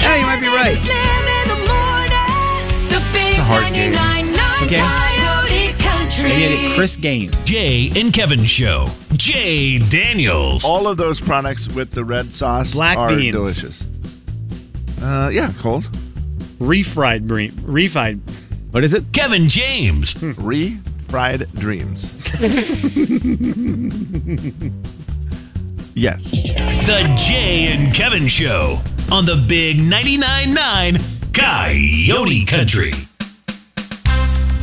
Yeah, 0.00 0.16
you 0.16 0.26
might 0.26 0.40
be 0.40 0.46
right. 0.46 0.72
and 0.72 0.78
Slim 0.78 0.96
in 1.28 1.48
the 1.48 1.56
morning. 1.68 2.88
The 2.88 3.00
a 3.38 3.44
hard 3.44 3.72
game. 3.74 3.92
Okay. 4.64 4.80
Coyote 4.80 5.72
Country. 5.82 6.74
Chris 6.74 6.96
Gaines. 6.96 7.34
Jay 7.44 7.90
and 7.96 8.10
Kevin 8.12 8.44
Show. 8.44 8.88
Jay 9.14 9.78
Daniels. 9.78 10.64
all 10.64 10.86
of 10.88 10.96
those 10.96 11.20
products 11.20 11.68
with 11.68 11.90
the 11.90 12.04
red 12.04 12.32
sauce 12.32 12.72
Black 12.74 12.96
are 12.96 13.10
beans. 13.14 13.32
delicious. 13.34 13.86
Uh, 15.02 15.28
yeah, 15.32 15.52
cold 15.58 15.84
refried 16.58 17.26
dream. 17.26 17.52
Refried. 17.52 18.20
What 18.70 18.84
is 18.84 18.94
it? 18.94 19.04
Kevin 19.12 19.48
James. 19.48 20.12
Hmm. 20.12 20.32
Refried 20.32 21.52
dreams. 21.58 22.12
yes. 25.94 26.30
The 26.30 27.14
Jay 27.16 27.72
and 27.72 27.94
Kevin 27.94 28.26
Show 28.26 28.78
on 29.12 29.24
the 29.24 29.42
Big 29.48 29.76
99.9 29.76 30.54
9 30.54 30.96
Coyote 31.32 32.44
Country. 32.44 32.92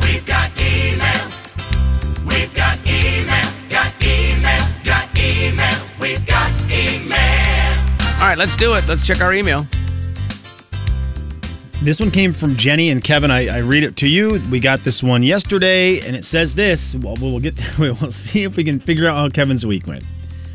We've 0.02 0.26
got 0.26 0.50
email. 0.60 1.28
We've 2.26 2.54
got 2.54 2.78
email. 2.86 3.50
Got 3.68 3.92
email. 4.02 4.66
Got 4.84 5.18
email. 5.18 5.78
We've 6.00 6.26
got 6.26 6.50
email. 6.70 7.78
All 8.20 8.28
right, 8.28 8.38
let's 8.38 8.56
do 8.56 8.74
it. 8.74 8.86
Let's 8.88 9.06
check 9.06 9.20
our 9.20 9.32
email. 9.32 9.66
This 11.82 11.98
one 11.98 12.12
came 12.12 12.32
from 12.32 12.54
Jenny 12.56 12.90
and 12.90 13.02
Kevin. 13.02 13.32
I, 13.32 13.48
I 13.56 13.58
read 13.58 13.82
it 13.82 13.96
to 13.96 14.08
you. 14.08 14.40
We 14.52 14.60
got 14.60 14.84
this 14.84 15.02
one 15.02 15.24
yesterday, 15.24 15.98
and 16.06 16.14
it 16.14 16.24
says 16.24 16.54
this. 16.54 16.94
Well, 16.94 17.16
we'll 17.20 17.40
get. 17.40 17.60
We'll 17.78 17.96
see 18.12 18.44
if 18.44 18.56
we 18.56 18.62
can 18.62 18.78
figure 18.78 19.08
out 19.08 19.16
how 19.16 19.28
Kevin's 19.30 19.66
week 19.66 19.86
went. 19.88 20.04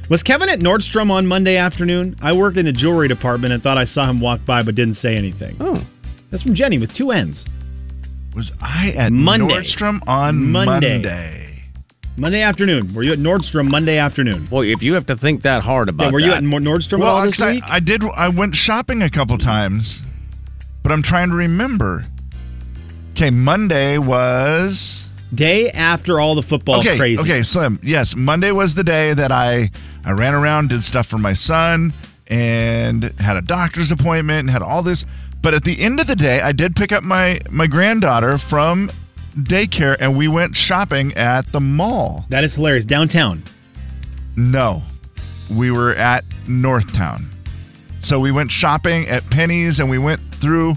Was 0.10 0.24
Kevin 0.24 0.48
at 0.48 0.60
Nordstrom 0.60 1.12
on 1.12 1.28
Monday 1.28 1.58
afternoon? 1.58 2.16
I 2.22 2.32
work 2.32 2.56
in 2.56 2.64
the 2.64 2.72
jewelry 2.72 3.10
department 3.10 3.52
and 3.52 3.62
thought 3.62 3.78
I 3.78 3.84
saw 3.84 4.06
him 4.10 4.22
walk 4.22 4.46
by, 4.46 4.64
but 4.64 4.76
didn't 4.76 4.94
say 4.96 5.18
anything. 5.18 5.58
Oh, 5.60 5.86
that's 6.32 6.44
from 6.44 6.54
Jenny 6.54 6.78
with 6.78 6.94
two 6.94 7.12
N's. 7.12 7.46
Was 8.34 8.54
I 8.62 8.94
at 8.98 9.12
Monday. 9.12 9.54
Nordstrom 9.54 10.00
on 10.08 10.50
Monday. 10.50 10.94
Monday? 10.96 11.44
Monday 12.16 12.42
afternoon. 12.42 12.94
Were 12.94 13.04
you 13.04 13.12
at 13.12 13.20
Nordstrom 13.20 13.70
Monday 13.70 13.98
afternoon? 13.98 14.46
Boy, 14.46 14.68
if 14.68 14.82
you 14.82 14.94
have 14.94 15.06
to 15.08 15.16
think 15.18 15.42
that 15.42 15.62
hard 15.64 15.90
about 15.90 16.06
Yeah, 16.06 16.12
were 16.12 16.20
you 16.20 16.32
at 16.32 16.42
Nordstrom 16.44 17.00
Well, 17.00 17.10
at 17.18 17.20
all 17.20 17.26
this 17.26 17.36
'cause 17.36 17.42
I, 17.50 17.52
week? 17.56 17.64
I 17.68 17.80
did. 17.82 18.04
I 18.16 18.30
went 18.30 18.56
shopping 18.56 19.02
a 19.04 19.10
couple 19.10 19.38
times, 19.38 20.06
but 20.88 20.94
I'm 20.94 21.02
trying 21.02 21.28
to 21.32 21.36
remember. 21.36 22.06
Okay, 23.12 23.30
Monday 23.30 23.98
was 23.98 25.10
Day 25.36 25.70
after 25.72 26.18
all 26.18 26.34
the 26.34 26.42
football 26.42 26.80
okay. 26.80 26.96
crazy. 26.96 27.22
Okay, 27.22 27.44
Slim. 27.44 27.78
Yes, 27.84 28.16
Monday 28.16 28.54
was 28.54 28.74
the 28.74 28.86
day 28.86 29.14
that 29.14 29.30
I 29.30 29.70
I 30.06 30.14
ran 30.14 30.34
around, 30.34 30.70
did 30.70 30.86
stuff 30.86 31.06
for 31.06 31.18
my 31.18 31.34
son, 31.34 31.92
and 32.28 33.04
had 33.20 33.36
a 33.36 33.42
doctor's 33.42 33.92
appointment, 33.92 34.40
and 34.40 34.50
had 34.50 34.62
all 34.62 34.82
this. 34.82 35.04
But 35.42 35.54
at 35.54 35.66
the 35.66 35.78
end 35.78 36.00
of 36.00 36.08
the 36.08 36.16
day, 36.16 36.40
I 36.40 36.54
did 36.54 36.74
pick 36.74 36.94
up 36.94 37.04
my 37.04 37.42
my 37.50 37.68
granddaughter 37.68 38.38
from 38.38 38.90
daycare, 39.36 39.98
and 40.00 40.16
we 40.16 40.30
went 40.30 40.56
shopping 40.56 41.14
at 41.16 41.52
the 41.52 41.60
mall. 41.60 42.26
That 42.30 42.46
is 42.46 42.56
hilarious. 42.56 42.86
Downtown. 42.86 43.44
No, 44.38 44.84
we 45.54 45.70
were 45.70 45.96
at 45.96 46.24
Northtown. 46.46 47.26
So 48.00 48.20
we 48.20 48.32
went 48.32 48.52
shopping 48.52 49.08
at 49.08 49.30
Penney's 49.30 49.80
and 49.80 49.90
we 49.90 49.98
went 49.98 50.22
through. 50.38 50.76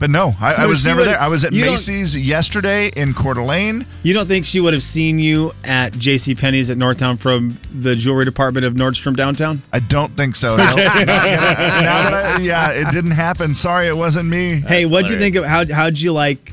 But 0.00 0.10
no, 0.10 0.34
I, 0.40 0.54
So 0.54 0.62
I 0.62 0.66
was 0.66 0.84
never 0.84 0.98
would- 1.02 1.06
there. 1.10 1.20
I 1.20 1.28
was 1.28 1.44
at 1.44 1.52
Macy's 1.52 2.16
yesterday 2.16 2.88
in 2.96 3.14
Coeur 3.14 3.34
d'Alene. 3.34 3.86
You 4.02 4.12
don't 4.14 4.26
think 4.26 4.44
she 4.44 4.58
would 4.58 4.74
have 4.74 4.82
seen 4.82 5.20
you 5.20 5.52
at 5.62 5.92
J.C. 5.96 6.34
Penney's 6.34 6.70
at 6.70 6.76
Northtown 6.76 7.20
from 7.20 7.56
the 7.72 7.94
jewelry 7.94 8.24
department 8.24 8.66
of 8.66 8.74
Nordstrom 8.74 9.14
downtown? 9.14 9.62
I 9.72 9.78
don't 9.78 10.16
think 10.16 10.34
so. 10.34 10.56
No. 10.56 10.64
now 10.64 10.74
that 10.74 12.14
I, 12.14 12.42
yeah, 12.42 12.70
it 12.70 12.90
didn't 12.92 13.12
happen. 13.12 13.54
Sorry, 13.54 13.86
it 13.86 13.96
wasn't 13.96 14.28
me. 14.28 14.60
hey, 14.66 14.86
what'd 14.86 15.08
you 15.08 15.18
think 15.20 15.36
of 15.36 15.44
how 15.44 15.64
how'd 15.72 15.96
you 15.96 16.12
like 16.12 16.46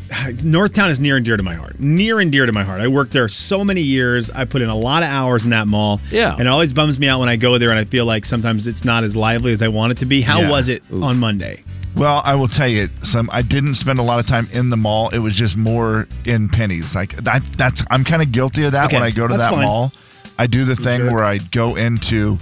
Northtown 0.43 0.89
is 0.91 1.00
near 1.00 1.15
and 1.17 1.26
dear 1.26 1.36
to 1.38 1.41
my 1.41 1.56
heart. 1.56 1.80
Near 1.80 2.19
and 2.19 2.32
dear 2.32 2.45
to 2.45 2.52
my 2.52 2.63
heart. 2.63 2.82
I 2.82 2.88
worked 2.88 3.13
there 3.13 3.28
so 3.30 3.63
many 3.65 3.82
years. 3.82 4.30
I 4.30 4.45
put 4.45 4.62
in 4.62 4.69
a 4.69 4.76
lot 4.76 5.02
of 5.02 5.10
hours 5.10 5.43
in 5.45 5.50
that 5.52 5.65
mall. 5.65 6.02
Yeah. 6.12 6.34
And 6.34 6.41
it 6.41 6.48
always 6.48 6.72
bums 6.72 7.00
me 7.00 7.08
out 7.08 7.19
when 7.19 7.30
I 7.30 7.36
go 7.36 7.58
there 7.58 7.72
and 7.72 7.80
I 7.80 7.86
feel 7.86 8.06
like 8.06 8.26
sometimes 8.26 8.67
it's 8.67 8.86
not 8.86 9.04
as 9.04 9.15
lively 9.15 9.54
as 9.54 9.63
I 9.63 9.69
want 9.69 9.93
it 9.93 9.98
to 10.00 10.06
be. 10.06 10.22
How 10.22 10.41
Yeah. 10.41 10.52
was 10.52 10.69
it 10.69 10.84
on 10.91 11.17
Monday? 11.17 11.63
Well, 12.00 12.22
I 12.24 12.34
will 12.36 12.48
tell 12.48 12.68
you, 12.68 12.90
some 13.04 13.30
I 13.32 13.42
didn't 13.42 13.74
spend 13.74 14.00
a 14.00 14.02
lot 14.02 14.20
of 14.22 14.26
time 14.26 14.48
in 14.54 14.70
the 14.70 14.78
mall. 14.78 15.10
It 15.10 15.20
was 15.20 15.36
just 15.36 15.58
more 15.58 16.08
in 16.26 16.48
Penney's. 16.48 16.96
Like 16.96 17.14
that, 17.26 17.44
that's 17.58 17.84
I'm 17.92 18.04
kind 18.06 18.22
of 18.22 18.32
guilty 18.32 18.64
of 18.64 18.72
that 18.72 18.86
Okay, 18.86 18.96
when 18.96 19.04
I 19.04 19.12
go 19.12 19.28
to 19.28 19.36
that 19.38 19.52
fine. 19.52 19.64
mall. 19.66 19.92
I 20.38 20.48
do 20.48 20.64
the 20.64 20.78
thing 20.78 21.12
where 21.12 21.26
I 21.26 21.40
go 21.40 21.76
into 21.76 22.38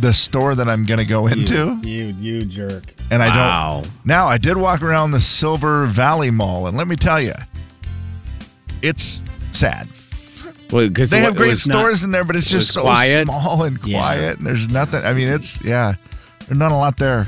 the 0.00 0.14
store 0.14 0.54
that 0.54 0.70
I'm 0.70 0.86
going 0.86 0.98
to 1.00 1.04
go 1.04 1.26
into. 1.26 1.78
You 1.84 2.06
you 2.18 2.46
jerk. 2.46 2.94
and 3.10 3.22
I 3.22 3.28
Wow. 3.28 3.80
don't. 3.82 3.92
Now 4.06 4.26
I 4.26 4.38
did 4.38 4.56
walk 4.56 4.80
around 4.80 5.10
the 5.10 5.20
Silver 5.20 5.84
Valley 5.84 6.30
Mall, 6.30 6.66
and 6.66 6.74
let 6.78 6.88
me 6.88 6.96
tell 6.96 7.20
you, 7.20 7.34
it's 8.80 9.22
sad. 9.52 9.86
Well, 10.72 10.88
They 10.88 11.20
have 11.20 11.36
great 11.36 11.50
was 11.50 11.68
not- 11.68 11.80
stores 11.80 12.02
in 12.04 12.10
there, 12.12 12.24
but 12.24 12.34
it's 12.36 12.46
it 12.46 12.52
just 12.54 12.72
so 12.72 12.80
quiet. 12.80 13.26
small 13.26 13.64
and 13.64 13.78
Yeah. 13.84 13.98
quiet, 13.98 14.38
and 14.38 14.46
there's 14.46 14.68
nothing. 14.70 15.04
I 15.04 15.12
mean, 15.12 15.28
it's 15.28 15.60
yeah, 15.62 15.94
there's 16.48 16.58
not 16.58 16.72
a 16.72 16.76
lot 16.76 16.96
there. 16.96 17.26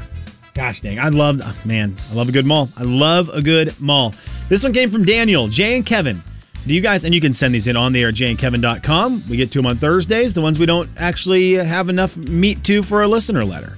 Gosh 0.55 0.81
dang, 0.81 1.01
I 1.01 1.09
love 1.09 1.41
oh, 1.43 1.57
man, 1.65 1.97
I 2.11 2.15
love 2.15 2.29
a 2.29 2.33
good 2.33 2.47
mall. 2.47 2.69
I 2.77 2.85
love 2.85 3.29
a 3.31 3.43
good 3.43 3.79
mall. 3.81 4.15
This 4.49 4.63
one 4.63 4.73
came 4.73 4.89
from 4.89 5.05
Daniel, 5.05 5.49
Jay 5.49 5.75
and 5.75 5.85
Kevin. 5.85 6.23
Do 6.67 6.73
you 6.73 6.81
guys, 6.81 7.05
and 7.05 7.13
you 7.15 7.21
can 7.21 7.35
send 7.35 7.55
these 7.55 7.67
in 7.67 7.77
on 7.77 7.93
the 7.93 8.03
air 8.03 8.09
at 8.09 8.15
jayandkevin.com. 8.15 9.25
We 9.29 9.37
get 9.37 9.51
to 9.53 9.59
them 9.59 9.67
on 9.67 9.77
Thursdays, 9.77 10.33
the 10.33 10.41
ones 10.41 10.59
we 10.59 10.65
don't 10.65 10.89
actually 10.97 11.55
have 11.55 11.89
enough 11.89 12.17
meat 12.17 12.63
to 12.65 12.83
for 12.83 13.03
a 13.03 13.09
listener 13.09 13.45
letter. 13.45 13.77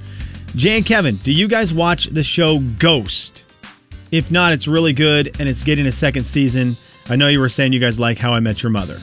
Jay 0.55 0.77
and 0.77 0.87
Kevin, 0.87 1.17
do 1.17 1.33
you 1.33 1.49
guys 1.49 1.75
watch 1.75 2.07
the 2.07 2.23
show 2.23 2.61
Ghost? 2.79 3.45
If 4.13 4.31
not, 4.31 4.53
it's 4.53 4.69
really 4.69 4.93
good 4.93 5.35
and 5.41 5.49
it's 5.49 5.65
getting 5.65 5.87
a 5.87 5.93
second 5.93 6.25
season. 6.25 6.77
I 7.09 7.17
know 7.17 7.29
you 7.29 7.41
were 7.41 7.49
saying 7.49 7.73
you 7.73 7.81
guys 7.81 7.99
like 7.99 8.19
How 8.19 8.35
I 8.35 8.41
Met 8.41 8.63
Your 8.63 8.71
Mother. 8.71 8.99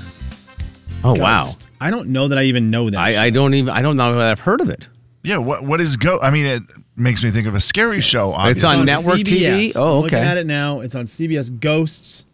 Oh 1.03 1.15
wow. 1.15 1.49
I 1.81 1.89
don't 1.89 2.09
know 2.09 2.27
that 2.29 2.37
I 2.37 2.43
even 2.43 2.69
know 2.69 2.89
that. 2.89 2.99
I, 2.99 3.25
I 3.25 3.29
don't 3.31 3.53
even 3.53 3.73
I 3.73 3.81
don't 3.81 3.97
know 3.97 4.15
that 4.15 4.29
I've 4.29 4.39
heard 4.39 4.61
of 4.61 4.69
it. 4.69 4.87
Yeah, 5.23 5.37
what 5.37 5.63
what 5.63 5.81
is 5.81 5.97
go? 5.97 6.19
I 6.21 6.31
mean, 6.31 6.45
it 6.45 6.61
makes 6.95 7.23
me 7.23 7.29
think 7.31 7.47
of 7.47 7.55
a 7.55 7.59
scary 7.61 8.01
show. 8.01 8.33
It's 8.47 8.63
on 8.63 8.85
network 8.85 9.19
TV? 9.19 9.69
CBS. 9.69 9.73
Oh, 9.75 9.97
I'm 9.97 10.01
Looking 10.03 10.17
okay. 10.19 10.27
at 10.27 10.37
it 10.37 10.45
now. 10.45 10.79
It's 10.81 10.95
on 10.95 11.05
CBS 11.05 11.59
Ghosts. 11.59 12.25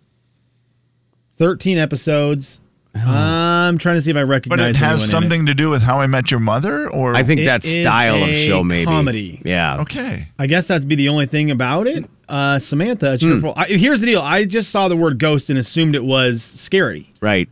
13 1.38 1.78
episodes. 1.78 2.62
I'm 2.95 3.78
trying 3.78 3.95
to 3.95 4.02
see 4.02 4.12
if 4.12 4.17
I 4.17 4.24
recognize 4.24 4.58
But 4.60 4.69
it 4.72 4.76
has 4.76 5.04
in 5.04 5.10
something 5.10 5.45
to 5.45 5.54
do 5.54 5.69
with 5.69 5.82
How 5.84 6.00
I 6.02 6.08
Met 6.08 6.32
Your 6.32 6.39
Mother, 6.39 6.89
or 6.89 7.15
I 7.15 7.24
think 7.24 7.41
It 7.41 7.45
that 7.45 7.63
is 7.63 7.76
style 7.76 8.24
of 8.24 8.30
a 8.30 8.34
show 8.34 8.63
maybe. 8.63 8.86
comedy. 8.86 9.41
Yeah. 9.45 9.78
okay. 9.82 10.28
I 10.38 10.48
guess 10.48 10.67
that'd 10.67 10.88
be 10.88 10.95
the 10.95 11.08
only 11.08 11.26
thing 11.28 11.52
about 11.52 11.88
it. 11.88 12.10
Uh, 12.28 12.60
Samantha, 12.60 13.13
it's 13.13 13.24
Hmm. 13.24 13.45
I, 13.56 13.65
here's 13.65 14.02
the 14.02 14.08
deal. 14.08 14.22
I 14.22 14.43
just 14.43 14.72
saw 14.72 14.88
the 14.88 14.98
word 14.98 15.17
ghost 15.17 15.50
and 15.50 15.58
assumed 15.58 15.95
it 15.95 16.04
was 16.04 16.43
scary. 16.43 17.13
Right. 17.22 17.48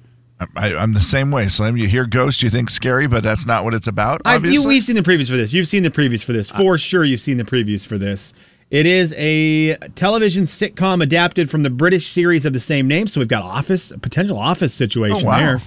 I, 0.56 0.76
I'm 0.76 0.94
the 0.94 1.02
same 1.02 1.32
way, 1.32 1.48
Slim. 1.48 1.78
You 1.78 1.88
hear 1.88 2.06
Ghost, 2.06 2.44
you 2.44 2.50
think 2.50 2.70
scary, 2.70 3.08
but 3.08 3.24
that's 3.24 3.46
not 3.46 3.64
what 3.64 3.74
it's 3.74 3.88
about. 3.88 4.22
I've, 4.26 4.46
you, 4.46 4.68
we've 4.68 4.84
seen 4.84 4.96
the 4.96 5.02
previews 5.02 5.30
for 5.30 5.38
this. 5.38 5.52
You've 5.54 5.68
seen 5.68 5.84
the 5.84 5.90
previews 5.90 6.24
for 6.24 6.34
this. 6.34 6.50
For 6.50 6.78
sure, 6.78 7.04
you've 7.04 7.22
seen 7.22 7.38
the 7.38 7.44
previews 7.44 7.88
for 7.88 7.98
this. 7.98 8.34
It 8.70 8.86
is 8.86 9.14
a 9.18 9.76
television 9.96 10.44
sitcom 10.44 11.02
adapted 11.02 11.50
from 11.50 11.64
the 11.64 11.70
British 11.70 12.12
series 12.12 12.46
of 12.46 12.54
the 12.54 12.60
same 12.60 12.88
name. 12.88 13.08
So 13.08 13.22
we've 13.22 13.28
got 13.28 13.42
Office, 13.44 13.92
a 13.92 13.98
potential 13.98 14.38
Office 14.38 14.74
situation 14.74 15.26
Oh, 15.26 15.30
wow. 15.30 15.38
there. 15.38 15.62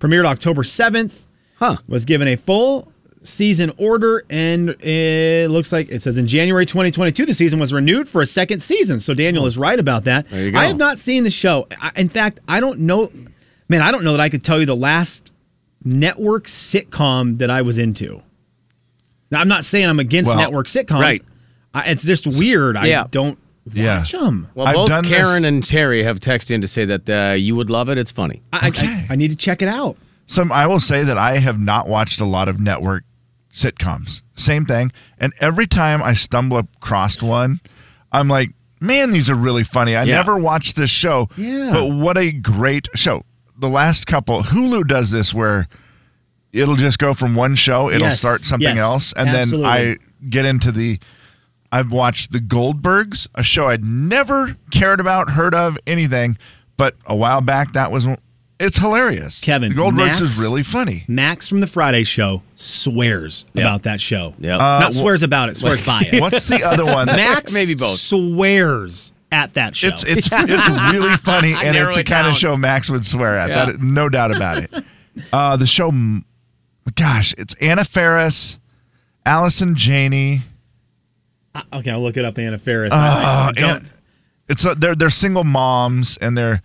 Premiered 0.00 0.24
October 0.24 0.62
7th. 0.62 1.26
Huh. 1.56 1.76
Was 1.88 2.04
given 2.04 2.28
a 2.28 2.36
full 2.36 2.92
season 3.22 3.72
order, 3.78 4.24
and 4.30 4.70
it 4.82 5.50
looks 5.50 5.72
like 5.72 5.90
it 5.90 6.02
says 6.02 6.18
in 6.18 6.26
January 6.26 6.64
2022, 6.64 7.26
the 7.26 7.34
season 7.34 7.58
was 7.58 7.72
renewed 7.72 8.08
for 8.08 8.22
a 8.22 8.26
second 8.26 8.60
season. 8.62 9.00
So 9.00 9.12
Daniel 9.12 9.44
oh. 9.44 9.46
is 9.46 9.58
right 9.58 9.78
about 9.78 10.04
that. 10.04 10.28
There 10.30 10.44
you 10.44 10.52
go. 10.52 10.58
I 10.58 10.66
have 10.66 10.76
not 10.76 10.98
seen 10.98 11.24
the 11.24 11.30
show. 11.30 11.66
I, 11.80 11.90
in 11.96 12.08
fact, 12.08 12.40
I 12.48 12.60
don't 12.60 12.80
know. 12.80 13.10
Man, 13.68 13.82
I 13.82 13.90
don't 13.92 14.04
know 14.04 14.12
that 14.12 14.20
I 14.20 14.28
could 14.28 14.42
tell 14.44 14.60
you 14.60 14.66
the 14.66 14.76
last 14.76 15.32
network 15.84 16.44
sitcom 16.46 17.38
that 17.38 17.50
I 17.50 17.62
was 17.62 17.78
into. 17.78 18.22
Now, 19.30 19.40
I'm 19.40 19.48
not 19.48 19.64
saying 19.64 19.86
I'm 19.88 19.98
against 20.00 20.28
Well, 20.30 20.38
network 20.38 20.66
sitcoms. 20.66 21.00
right. 21.00 21.22
I, 21.74 21.90
it's 21.90 22.04
just 22.04 22.26
weird. 22.26 22.76
Yeah. 22.82 23.02
I 23.04 23.06
don't 23.08 23.38
Yeah. 23.72 23.98
watch 23.98 24.12
them. 24.12 24.48
Well, 24.54 24.66
I've 24.66 24.74
both 24.74 24.88
done 24.88 25.04
Karen 25.04 25.42
this- 25.42 25.44
and 25.44 25.62
Terry 25.62 26.02
have 26.02 26.18
texted 26.18 26.52
in 26.52 26.62
to 26.62 26.68
say 26.68 26.86
that 26.86 27.08
uh, 27.10 27.34
you 27.34 27.54
would 27.56 27.68
love 27.68 27.90
it. 27.90 27.98
It's 27.98 28.10
funny. 28.10 28.42
I, 28.52 28.68
Okay. 28.68 28.86
I, 28.86 29.06
I 29.10 29.16
need 29.16 29.28
to 29.30 29.36
check 29.36 29.60
it 29.60 29.68
out. 29.68 29.96
some 30.26 30.50
I 30.50 30.66
will 30.66 30.80
say 30.80 31.04
that 31.04 31.18
I 31.18 31.38
have 31.38 31.60
not 31.60 31.88
watched 31.88 32.20
a 32.20 32.24
lot 32.24 32.48
of 32.48 32.58
network 32.58 33.04
sitcoms. 33.52 34.22
Same 34.34 34.64
thing, 34.64 34.92
and 35.18 35.32
every 35.40 35.66
time 35.66 36.02
I 36.02 36.14
stumble 36.14 36.58
across 36.58 37.20
one, 37.22 37.60
I'm 38.12 38.28
like, 38.28 38.50
man, 38.80 39.10
these 39.10 39.28
are 39.30 39.34
really 39.34 39.64
funny. 39.64 39.94
I 39.96 40.04
Yeah. 40.04 40.16
never 40.16 40.38
watched 40.38 40.76
this 40.76 40.90
show, 40.90 41.28
Yeah. 41.36 41.70
but 41.72 41.86
what 41.86 42.16
a 42.16 42.30
great 42.32 42.88
show! 42.94 43.24
The 43.58 43.68
last 43.68 44.06
couple, 44.06 44.42
Hulu 44.42 44.86
does 44.86 45.10
this 45.10 45.34
where 45.34 45.66
it'll 46.52 46.76
just 46.76 46.98
go 46.98 47.12
from 47.14 47.34
one 47.34 47.54
show, 47.56 47.90
it'll 47.90 48.08
Yes. 48.08 48.18
start 48.20 48.46
something 48.46 48.68
Yes. 48.76 48.78
else, 48.78 49.12
and 49.16 49.28
Absolutely. 49.28 49.62
then 49.62 49.70
I 49.70 49.96
get 50.30 50.46
into 50.46 50.72
the. 50.72 50.98
I've 51.70 51.92
watched 51.92 52.32
The 52.32 52.38
Goldbergs, 52.40 53.26
a 53.34 53.42
show 53.42 53.68
I'd 53.68 53.84
never 53.84 54.56
cared 54.70 55.00
about, 55.00 55.30
heard 55.30 55.54
of, 55.54 55.76
anything, 55.86 56.38
but 56.78 56.94
a 57.06 57.14
while 57.16 57.40
back 57.42 57.72
that 57.74 57.90
was. 57.92 58.06
It's 58.60 58.78
hilarious. 58.78 59.40
Kevin, 59.40 59.74
The 59.74 59.80
Goldbergs 59.80 59.94
Max- 60.06 60.20
is 60.20 60.36
really 60.38 60.62
funny. 60.64 61.04
Max 61.06 61.46
from 61.46 61.60
the 61.60 61.66
Friday 61.68 62.02
Show 62.02 62.42
swears 62.56 63.44
Yep. 63.54 63.62
about 63.64 63.82
that 63.84 64.00
show. 64.00 64.34
Yep. 64.40 64.58
Uh, 64.60 64.78
Not 64.80 64.92
wh- 64.94 64.96
swears 64.96 65.22
about 65.22 65.48
it, 65.48 65.56
swears 65.56 65.86
by 65.86 66.08
it. 66.10 66.20
What's 66.20 66.48
the 66.48 66.64
other 66.66 66.84
one? 66.84 67.06
Max 67.06 67.52
Maybe 67.54 67.74
both. 67.74 67.98
swears 68.00 69.12
at 69.32 69.54
that 69.54 69.76
show. 69.76 69.88
It's 69.88 70.04
it's 70.04 70.28
it's 70.32 70.68
really 70.92 71.16
funny, 71.18 71.52
and 71.54 71.76
it's 71.76 71.96
a 71.96 72.00
it 72.00 72.06
kind 72.06 72.26
of 72.26 72.34
show 72.36 72.56
Max 72.56 72.90
would 72.90 73.04
swear 73.06 73.36
at. 73.38 73.50
Yeah. 73.50 73.64
That 73.66 73.80
no 73.82 74.08
doubt 74.08 74.34
about 74.34 74.58
it. 74.58 74.72
Uh, 75.32 75.56
the 75.56 75.66
show, 75.66 75.90
gosh, 76.94 77.34
it's 77.36 77.52
Anna 77.54 77.84
Faris, 77.84 78.56
Allison 79.26 79.74
Janney. 79.74 80.42
Uh, 81.52 81.62
okay, 81.72 81.90
I'll 81.90 82.00
look 82.00 82.16
it 82.16 82.24
up. 82.24 82.38
Anna 82.38 82.56
Faris. 82.56 82.92
Uh, 82.92 82.96
I, 82.96 83.48
I 83.48 83.52
don't, 83.60 83.76
and 83.82 83.90
it's 84.48 84.64
uh, 84.64 84.74
they're 84.74 84.94
they're 84.94 85.10
single 85.10 85.42
moms, 85.42 86.18
and 86.18 86.38
they're 86.38 86.62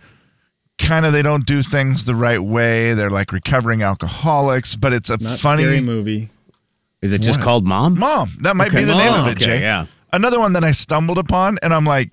kind 0.78 1.04
of 1.04 1.12
they 1.12 1.22
don't 1.22 1.44
do 1.44 1.62
things 1.62 2.04
the 2.04 2.14
right 2.14 2.38
way. 2.38 2.94
They're 2.94 3.10
like 3.10 3.32
recovering 3.32 3.82
alcoholics, 3.82 4.76
but 4.76 4.92
it's 4.92 5.10
a 5.10 5.16
not 5.16 5.40
funny 5.40 5.64
scary 5.64 5.80
movie. 5.80 6.30
Is 7.02 7.12
it 7.12 7.22
just 7.22 7.40
What? 7.40 7.44
called 7.44 7.66
Mom? 7.66 7.98
Mom. 7.98 8.30
That 8.42 8.54
might 8.54 8.68
Okay, 8.68 8.78
be 8.78 8.84
the 8.84 8.94
name 8.94 9.12
of 9.12 9.26
it, 9.26 9.32
Okay, 9.32 9.44
Jay. 9.46 9.60
yeah. 9.62 9.86
Another 10.12 10.38
one 10.38 10.52
that 10.52 10.62
I 10.62 10.70
stumbled 10.70 11.18
upon, 11.18 11.58
and 11.60 11.74
I'm 11.74 11.84
like, 11.84 12.12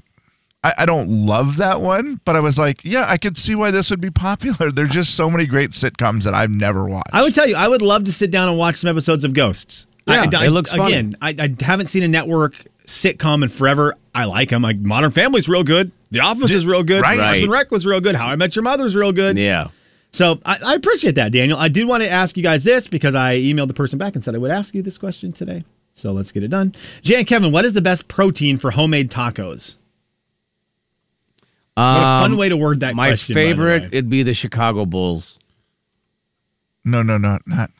I, 0.63 0.73
I 0.79 0.85
don't 0.85 1.09
love 1.25 1.57
that 1.57 1.81
one, 1.81 2.21
but 2.25 2.35
I 2.35 2.39
was 2.39 2.59
like, 2.59 2.81
yeah, 2.83 3.05
I 3.07 3.17
could 3.17 3.37
see 3.37 3.55
why 3.55 3.71
this 3.71 3.89
would 3.89 4.01
be 4.01 4.11
popular. 4.11 4.71
There's 4.73 4.91
just 4.91 5.15
so 5.15 5.29
many 5.29 5.45
great 5.45 5.71
sitcoms 5.71 6.23
that 6.23 6.33
I've 6.33 6.51
never 6.51 6.87
watched. 6.87 7.09
I 7.13 7.23
would 7.23 7.33
tell 7.33 7.47
you, 7.47 7.55
I 7.55 7.67
would 7.67 7.81
love 7.81 8.03
to 8.05 8.13
sit 8.13 8.29
down 8.31 8.47
and 8.49 8.57
watch 8.57 8.75
some 8.75 8.89
episodes 8.89 9.23
of 9.23 9.33
Ghosts. 9.33 9.87
Yeah, 10.07 10.27
I, 10.33 10.37
I- 10.37 10.45
it 10.45 10.49
looks 10.51 10.71
funny. 10.73 10.93
again. 10.93 11.15
I, 11.21 11.35
I 11.39 11.63
haven't 11.63 11.87
seen 11.87 12.03
a 12.03 12.07
network 12.07 12.65
sitcom 12.85 13.43
in 13.43 13.49
forever. 13.49 13.95
I 14.13 14.25
like 14.25 14.49
them. 14.49 14.61
Like 14.61 14.77
Modern 14.77 15.11
Family's 15.11 15.47
real 15.47 15.63
good. 15.63 15.91
The 16.11 16.19
Office 16.19 16.53
is 16.53 16.65
real 16.65 16.83
good. 16.83 17.01
Right. 17.01 17.17
Parks 17.17 17.41
and 17.43 17.51
Rec 17.51 17.71
was 17.71 17.85
real 17.85 18.01
good. 18.01 18.15
How 18.15 18.27
I 18.27 18.35
Met 18.35 18.55
Your 18.55 18.63
Mother's 18.63 18.95
real 18.95 19.11
good. 19.13 19.37
Yeah. 19.37 19.67
So 20.11 20.39
I, 20.45 20.57
I 20.65 20.73
appreciate 20.73 21.15
that, 21.15 21.31
Daniel. 21.31 21.57
I 21.57 21.69
did 21.69 21.87
want 21.87 22.03
to 22.03 22.09
ask 22.09 22.35
you 22.35 22.43
guys 22.43 22.65
this 22.65 22.87
because 22.87 23.15
I 23.15 23.37
emailed 23.37 23.69
the 23.69 23.73
person 23.73 23.97
back 23.97 24.15
and 24.15 24.23
said 24.25 24.35
I 24.35 24.39
would 24.39 24.51
ask 24.51 24.75
you 24.75 24.81
this 24.81 24.97
question 24.97 25.31
today. 25.31 25.63
So 25.93 26.11
let's 26.11 26.31
get 26.33 26.43
it 26.43 26.49
done. 26.49 26.73
Jay 27.01 27.15
and 27.15 27.25
Kevin, 27.27 27.51
what 27.53 27.63
is 27.63 27.71
the 27.73 27.81
best 27.81 28.07
protein 28.09 28.57
for 28.57 28.71
homemade 28.71 29.09
tacos? 29.09 29.77
What 31.75 31.83
a 31.83 32.21
fun 32.21 32.31
Um, 32.33 32.37
way 32.37 32.49
to 32.49 32.57
word 32.57 32.81
that 32.81 32.95
My 32.95 33.09
question. 33.09 33.33
by 33.33 33.41
the 33.41 33.47
favorite, 33.49 33.81
way. 33.83 33.87
it'd 33.91 34.09
be 34.09 34.23
the 34.23 34.33
Chicago 34.33 34.85
Bulls. 34.85 35.39
No, 36.83 37.01
no, 37.01 37.17
no, 37.17 37.39
not. 37.45 37.71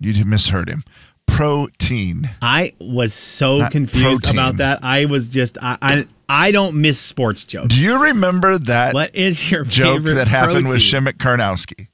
You 0.00 0.12
just 0.12 0.26
misheard 0.26 0.68
him. 0.68 0.82
Protein. 1.26 2.28
I 2.42 2.74
was 2.80 3.14
so 3.14 3.58
Not 3.58 3.72
confused 3.72 4.24
protein. 4.24 4.38
about 4.38 4.56
that. 4.56 4.80
I 4.82 5.04
was 5.06 5.28
just 5.28 5.56
I 5.62 5.78
I, 5.80 6.06
I 6.28 6.50
don't 6.50 6.80
miss 6.80 6.98
sports 6.98 7.44
jokes. 7.44 7.74
Do 7.74 7.80
you 7.80 8.02
remember 8.02 8.58
that 8.58 8.92
What 8.94 9.14
is 9.14 9.50
your 9.50 9.64
joke 9.64 9.98
favorite 9.98 10.14
that 10.14 10.28
happened 10.28 10.68
with 10.68 10.78
Shemek 10.78 11.14
Karnowski? 11.18 11.88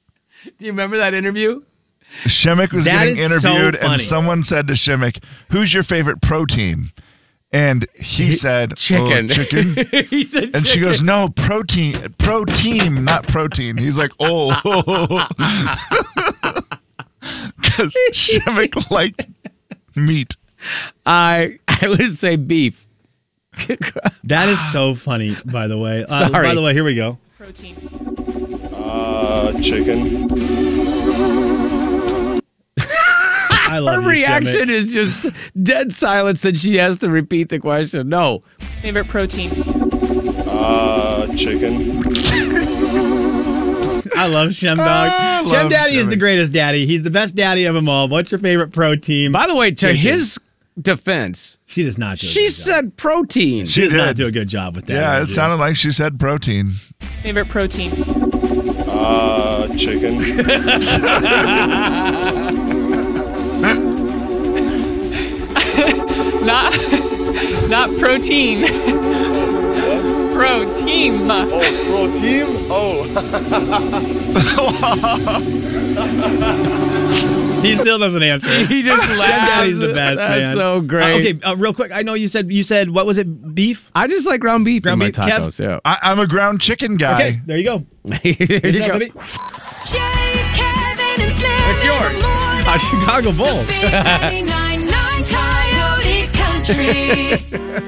Do 0.57 0.65
you 0.65 0.71
remember 0.71 0.97
that 0.97 1.13
interview? 1.13 1.61
Shemek 2.25 2.73
was 2.73 2.85
That 2.85 3.05
getting 3.05 3.17
is 3.17 3.41
so 3.41 3.51
interviewed, 3.51 3.75
and 3.75 4.01
someone 4.01 4.43
said 4.43 4.67
to 4.67 4.73
Shemek, 4.73 5.23
"Who's 5.51 5.73
your 5.73 5.83
favorite 5.83 6.21
protein?" 6.21 6.91
And 7.51 7.87
he 7.95 8.31
said, 8.31 8.77
Chicken. 8.77 9.25
"Oh, 9.25 9.27
chicken." 9.33 10.05
he 10.09 10.23
said 10.23 10.51
And 10.53 10.67
she 10.67 10.79
goes, 10.79 11.01
"No, 11.01 11.29
protein, 11.29 12.13
protein, 12.19 13.03
not 13.03 13.27
protein." 13.27 13.75
He's 13.75 13.97
like, 13.97 14.11
"Oh," 14.19 14.49
because 17.59 17.95
Shimmick 18.13 18.91
liked 18.91 19.27
meat. 19.95 20.35
I 21.05 21.57
I 21.67 21.87
would 21.87 22.13
say 22.15 22.35
beef. 22.35 22.85
That 24.23 24.47
is 24.47 24.71
so 24.71 24.93
funny, 24.93 25.35
by 25.45 25.67
the 25.67 25.77
way. 25.77 26.03
Uh, 26.03 26.27
Sorry. 26.29 26.47
by 26.47 26.55
the 26.55 26.61
way, 26.61 26.73
here 26.73 26.83
we 26.83 26.95
go. 26.95 27.17
Protein. 27.37 27.75
Uh, 28.73 29.59
chicken. 29.61 30.78
I 33.69 33.79
love 33.79 34.03
Her 34.03 34.13
you, 34.13 34.21
reaction 34.21 34.67
Shimmick. 34.67 34.69
is 34.69 34.87
just 34.87 35.25
dead 35.63 35.91
silence 35.91 36.41
that 36.41 36.57
she 36.57 36.77
has 36.77 36.97
to 36.97 37.09
repeat 37.09 37.49
the 37.49 37.59
question. 37.59 38.09
No. 38.09 38.43
Favorite 38.81 39.07
protein. 39.07 39.51
Uh, 40.47 41.27
chicken. 41.35 42.01
I 44.17 44.27
love 44.27 44.53
Shem 44.53 44.77
Dog. 44.77 44.87
I 44.87 45.43
Shem 45.43 45.51
love 45.53 45.71
Daddy 45.71 45.95
is 45.95 46.09
the 46.09 46.17
greatest 46.17 46.51
daddy. 46.51 46.85
He's 46.85 47.03
the 47.03 47.11
best 47.11 47.35
daddy 47.35 47.65
of 47.65 47.75
them 47.75 47.87
all. 47.87 48.09
What's 48.09 48.31
your 48.31 48.39
favorite 48.39 48.73
protein? 48.73 49.31
By 49.31 49.47
the 49.47 49.55
way, 49.55 49.69
to 49.71 49.75
Chicken. 49.75 49.95
his 49.97 50.39
defense, 50.81 51.57
she 51.65 51.83
does 51.83 51.97
not 51.97 52.17
do 52.17 52.27
a 52.27 52.29
she 52.29 52.41
good 52.41 52.47
job. 52.47 52.53
said 52.55 52.97
protein. 52.97 53.65
she 53.65 53.81
does 53.81 53.91
did. 53.91 53.97
not 53.97 54.15
do 54.15 54.27
a 54.27 54.31
good 54.31 54.47
job 54.49 54.75
with 54.75 54.85
that. 54.87 54.93
Yeah, 54.93 55.11
I 55.11 55.17
it 55.21 55.25
do. 55.27 55.33
sounded 55.33 55.57
like 55.57 55.75
she 55.75 55.91
said 55.91 56.19
protein. 56.19 56.71
Favorite 57.21 57.49
protein. 57.49 57.91
Uh, 58.89 59.67
chicken. 59.77 60.19
Not 66.45 66.73
not 67.69 67.97
protein. 67.99 68.65
protein. 70.33 71.29
Oh, 71.29 71.49
protein. 71.89 72.47
Oh. 72.71 73.05
He 77.61 77.75
still 77.75 77.99
doesn't 77.99 78.23
answer. 78.23 78.47
He 78.65 78.81
just 78.83 79.05
Shem 79.05 79.17
laughs. 79.17 79.47
Daddy's 79.49 79.79
the 79.79 79.93
best, 79.93 80.15
That's 80.15 80.39
man. 80.41 80.55
so 80.55 80.79
great. 80.79 81.13
Uh, 81.13 81.17
okay, 81.17 81.39
uh, 81.43 81.55
real 81.57 81.73
quick. 81.73 81.91
I 81.91 82.03
know 82.03 82.13
you 82.13 82.29
said 82.29 82.49
you 82.49 82.63
said 82.63 82.89
what 82.89 83.05
was 83.05 83.17
it? 83.17 83.53
Beef. 83.53 83.91
I 83.93 84.07
just 84.07 84.25
like 84.25 84.39
ground 84.39 84.63
beef 84.63 84.83
Ground 84.83 84.93
in 84.93 84.99
my 84.99 85.05
beef, 85.07 85.15
Kev? 85.15 85.39
tacos. 85.41 85.59
Yeah. 85.59 85.79
I, 85.83 85.97
I'm 86.03 86.19
a 86.19 86.27
ground 86.27 86.61
chicken 86.61 86.95
guy. 86.95 87.15
Okay, 87.15 87.41
there 87.45 87.57
you 87.57 87.65
go. 87.65 87.85
there 88.05 88.19
you 88.23 88.35
Good 88.47 88.75
enough, 88.75 88.87
go. 88.87 88.99
Jay, 88.99 89.09
Kevin, 90.55 91.21
and 91.21 91.33
Slim. 91.33 91.51
It's 91.71 91.83
yours. 91.83 91.99
morning. 91.99 92.65
Uh, 92.65 92.77
Chicago 92.77 93.31
Bulls. 93.33 93.67
Big 96.77 97.39
99.9 97.49 97.49
Coyote 97.49 97.49
Country. 97.49 97.69